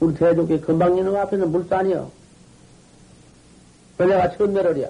우리 0.00 0.14
대족의 0.14 0.60
금방 0.60 0.96
있는 0.96 1.14
앞에는. 1.16 1.50
왜 3.98 4.06
내가 4.06 4.36
내려리야? 4.52 4.88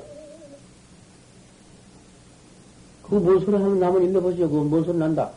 그거 3.02 3.20
뭔 3.20 3.40
소리 3.40 3.56
하면 3.56 3.80
남은 3.80 4.02
일러 4.02 4.20
보시오. 4.20 4.48
그거 4.50 4.64
뭔 4.64 4.84
소리 4.84 4.98
난다. 4.98 5.30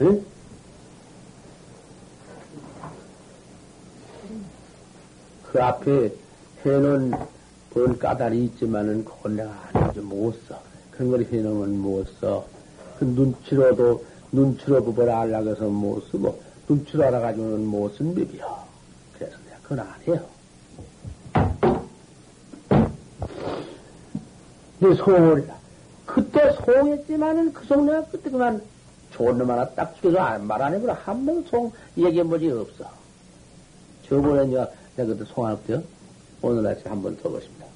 응? 0.00 0.24
그 5.52 5.62
앞에 5.62 6.14
해놓은 6.64 7.12
본 7.70 7.98
까다리 7.98 8.44
있지만은 8.46 9.04
그건 9.04 9.36
내가 9.36 9.50
아주 9.74 10.00
못 10.00 10.32
써. 10.48 10.58
그런 10.90 11.10
걸 11.10 11.24
해놓으면 11.24 11.78
못 11.78 12.06
써. 12.18 12.46
그 12.98 13.04
눈치로도, 13.04 14.04
눈치로 14.32 14.84
그보라 14.84 15.20
하려고 15.20 15.50
해서 15.50 15.64
못 15.64 16.00
쓰고, 16.10 16.40
눈치로 16.70 17.04
알아가지고는 17.04 17.66
못쓴 17.66 18.14
법이야. 18.14 18.46
그래서 19.18 19.36
내가 19.44 19.58
그건 19.62 19.80
안 19.80 20.00
해요. 20.06 20.24
내 24.78 24.94
소을, 24.94 25.48
그때 26.06 26.52
소했지만은 26.64 27.52
그 27.52 27.64
속 27.66 27.84
내가 27.84 28.04
그때 28.06 28.30
그만 28.30 28.62
좋은 29.10 29.36
놈 29.36 29.50
하나 29.50 29.68
딱 29.70 29.94
죽여서 29.96 30.38
말안 30.38 30.74
해보라. 30.74 30.94
한번송 31.04 31.72
얘기해보지 31.98 32.50
없어. 32.52 32.88
저번에 34.08 34.44
내가 34.46 34.68
내가 34.96 35.12
그때 35.12 35.24
송안 35.34 35.52
없대요. 35.54 35.82
오늘 36.40 36.66
아침 36.70 36.90
한번 36.90 37.16
더 37.16 37.28
보십니다. 37.28 37.66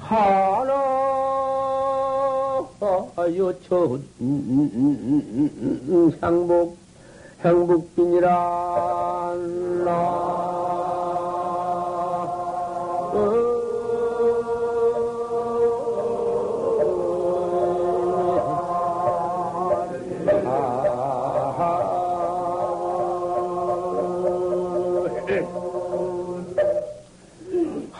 하나 0.00 0.72
요천 3.36 4.02
향복 6.20 6.76
행복빈이라 7.44 8.28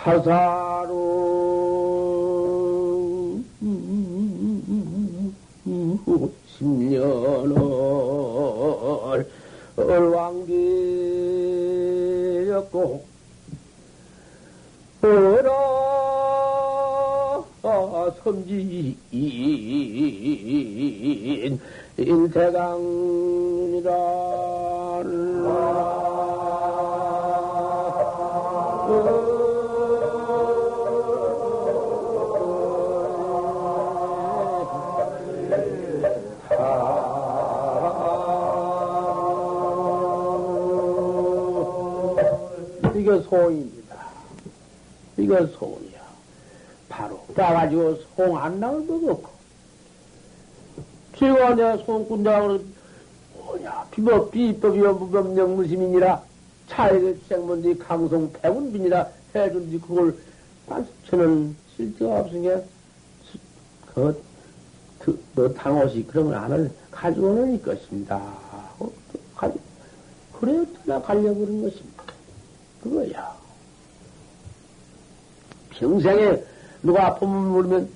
하사로. 0.05 1.13
십년을 6.59 7.65
왕기였고 12.53 13.05
어라 15.03 15.51
섬지인 18.23 18.97
인태강이라 21.99 23.91
이거 43.13 43.21
소입니다. 43.23 43.97
이거 45.19 45.47
소이야. 45.47 46.01
바로 46.89 47.21
따가지고 47.35 47.99
송 48.17 48.37
안 48.39 48.59
나올 48.59 48.87
것도 48.87 49.11
없고. 49.11 49.31
지금 51.17 51.57
내가 51.57 51.77
송꾼다고 51.79 52.59
뭐냐 53.35 53.87
비법 53.91 54.31
비법이여 54.31 54.95
무법령 54.95 55.57
무심이니라 55.57 56.23
차액의 56.69 57.19
생문지 57.29 57.79
강송 57.79 58.33
백운빈이라 58.33 59.09
해준지 59.35 59.79
그걸 59.81 60.17
저는 61.09 61.55
실제가 61.77 62.21
없으니까 62.21 62.63
그, 63.95 64.23
그, 64.99 65.23
너 65.35 65.53
당옷이 65.53 66.07
그런 66.07 66.27
걸 66.27 66.35
안을 66.37 66.71
가지고는 66.91 67.55
이 67.55 67.63
것입니다. 67.63 68.17
어, 68.79 68.91
가지, 69.37 69.59
그래야 70.41 70.65
나 70.85 71.01
가려고 71.03 71.41
그런 71.41 71.63
것입니다. 71.63 72.02
그거야. 72.83 73.37
평생에 75.70 76.43
누가 76.83 77.07
아프면 77.07 77.51
물으면 77.51 77.89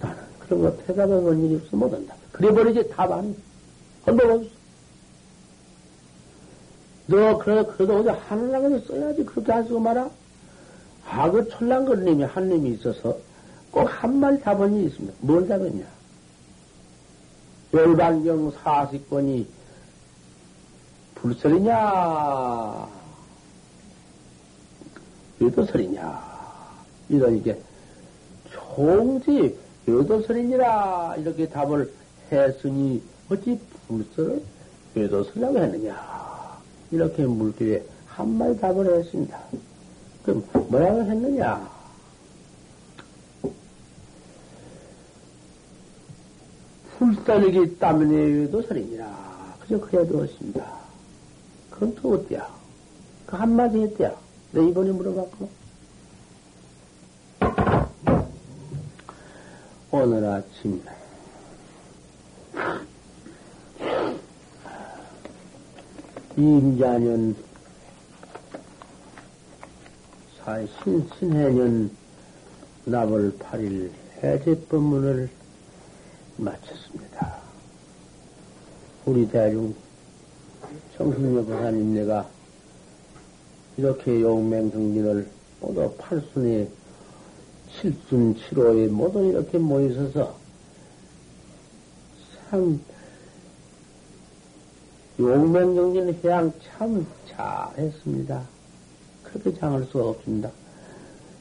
나는 0.00 0.16
그런 0.40 0.62
거 0.62 0.76
대답하는 0.84 1.44
일이 1.44 1.56
없어 1.56 1.76
못한다. 1.76 2.14
그래버리지 2.32 2.88
답 2.90 3.12
안, 3.12 3.36
한번 4.04 4.30
없어. 4.30 4.50
너, 7.08 7.38
그래, 7.38 7.62
그래도 7.64 7.98
어디 7.98 8.08
하늘나라도 8.08 8.80
써야지. 8.80 9.24
그렇게 9.24 9.52
안 9.52 9.64
쓰고 9.64 9.78
말아. 9.78 10.10
아, 11.08 11.30
그 11.30 11.48
철랑거님이 11.48 12.24
한 12.24 12.48
놈이 12.48 12.70
있어서 12.70 13.16
꼭 13.70 13.86
한마디 13.86 14.40
답원이 14.42 14.86
있습니다. 14.86 15.14
뭘 15.20 15.46
답했냐? 15.46 15.84
열반경 17.72 18.52
사시권이 18.62 19.46
불설이냐? 21.14 22.95
유도설이냐? 25.40 26.36
이런 27.08 27.42
게 27.42 27.60
총지 28.50 29.58
유도설이니라 29.86 31.16
이렇게 31.18 31.48
답을 31.48 31.92
했으니 32.32 33.02
어찌 33.30 33.58
불설을 33.86 34.42
유도설이라고 34.96 35.58
했느냐? 35.58 36.58
이렇게 36.90 37.24
물기에 37.24 37.82
한마디 38.06 38.58
답을 38.60 38.98
했습니다. 38.98 39.38
그럼 40.24 40.44
뭐라고 40.68 41.02
했느냐? 41.02 41.76
풀살이기 46.98 47.78
때문에 47.78 48.14
유도설이니라. 48.14 49.56
그저 49.60 49.80
그래 49.80 50.06
두었습니다. 50.06 50.66
그럼 51.70 51.94
또 52.00 52.14
어때야? 52.14 52.48
그 53.26 53.36
한마디 53.36 53.80
했대야. 53.80 54.25
내 54.56 54.66
이번에 54.68 54.90
물어봤고. 54.90 55.48
오늘 59.90 60.24
아침 60.24 60.82
임자년 66.38 67.36
신, 70.82 71.06
신해년 71.18 71.90
나벌 72.86 73.36
8일 73.36 73.90
해제법문을 74.22 75.28
마쳤습니다. 76.38 77.42
우리 79.04 79.28
대중 79.28 79.74
정신여 80.96 81.42
보사님 81.42 81.92
내가 81.92 82.35
이렇게 83.76 84.20
용맹정진을 84.20 85.28
모두 85.60 85.92
팔순에 85.98 86.68
칠순 87.72 88.36
칠호에 88.36 88.86
모두 88.88 89.24
이렇게 89.24 89.58
모이셔서 89.58 90.34
참 92.50 92.80
용맹정진 95.18 96.18
회양 96.22 96.52
참 96.60 97.06
잘했습니다. 97.28 98.42
그렇게 99.24 99.54
장할 99.58 99.84
수가 99.84 100.10
없습니다. 100.10 100.50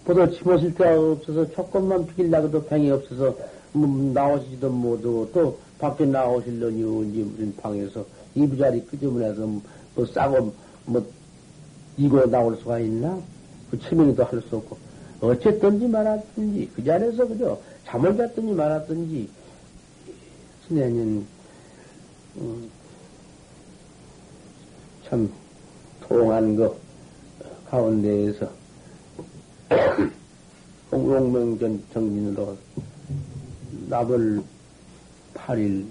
보다 0.03 0.29
집어실 0.29 0.75
데가 0.75 0.99
없어서 0.99 1.49
조금만 1.51 2.05
비길라고도 2.07 2.65
뱅이 2.65 2.91
없어서 2.91 3.35
뭐 3.73 3.87
나오시지도 4.13 4.69
못하고 4.69 5.29
또 5.33 5.59
밖에 5.79 6.05
나오실려니 6.05 6.83
무슨 6.83 7.55
방에서 7.57 8.05
이부자리 8.35 8.85
끄집어내서 8.85 9.45
뭐 9.45 10.05
싸고 10.05 10.53
뭐 10.85 11.05
이거 11.97 12.25
나올 12.25 12.55
수가 12.57 12.79
있나? 12.79 13.19
그 13.71 13.79
치명도 13.79 14.23
할 14.23 14.41
수 14.41 14.57
없고 14.57 14.77
어쨌든지 15.21 15.87
말았든지 15.87 16.71
그 16.75 16.83
자리에서 16.83 17.27
그저 17.27 17.59
잠을 17.85 18.15
잤든지 18.17 18.53
말았든지 18.53 19.29
신혜는 20.67 21.25
음, 22.37 22.69
참 25.07 25.31
통한 26.01 26.55
거 26.55 26.75
가운데에서 27.69 28.49
홍롱명전 30.91 31.83
정진으로 31.93 32.57
나벌 33.87 34.43
8일 35.33 35.85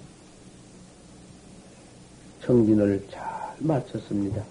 정진을 2.43 3.05
잘 3.09 3.23
마쳤습니다. 3.59 4.45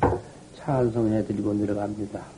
찬성해드리고 0.64 1.52
내려갑니다. 1.54 2.33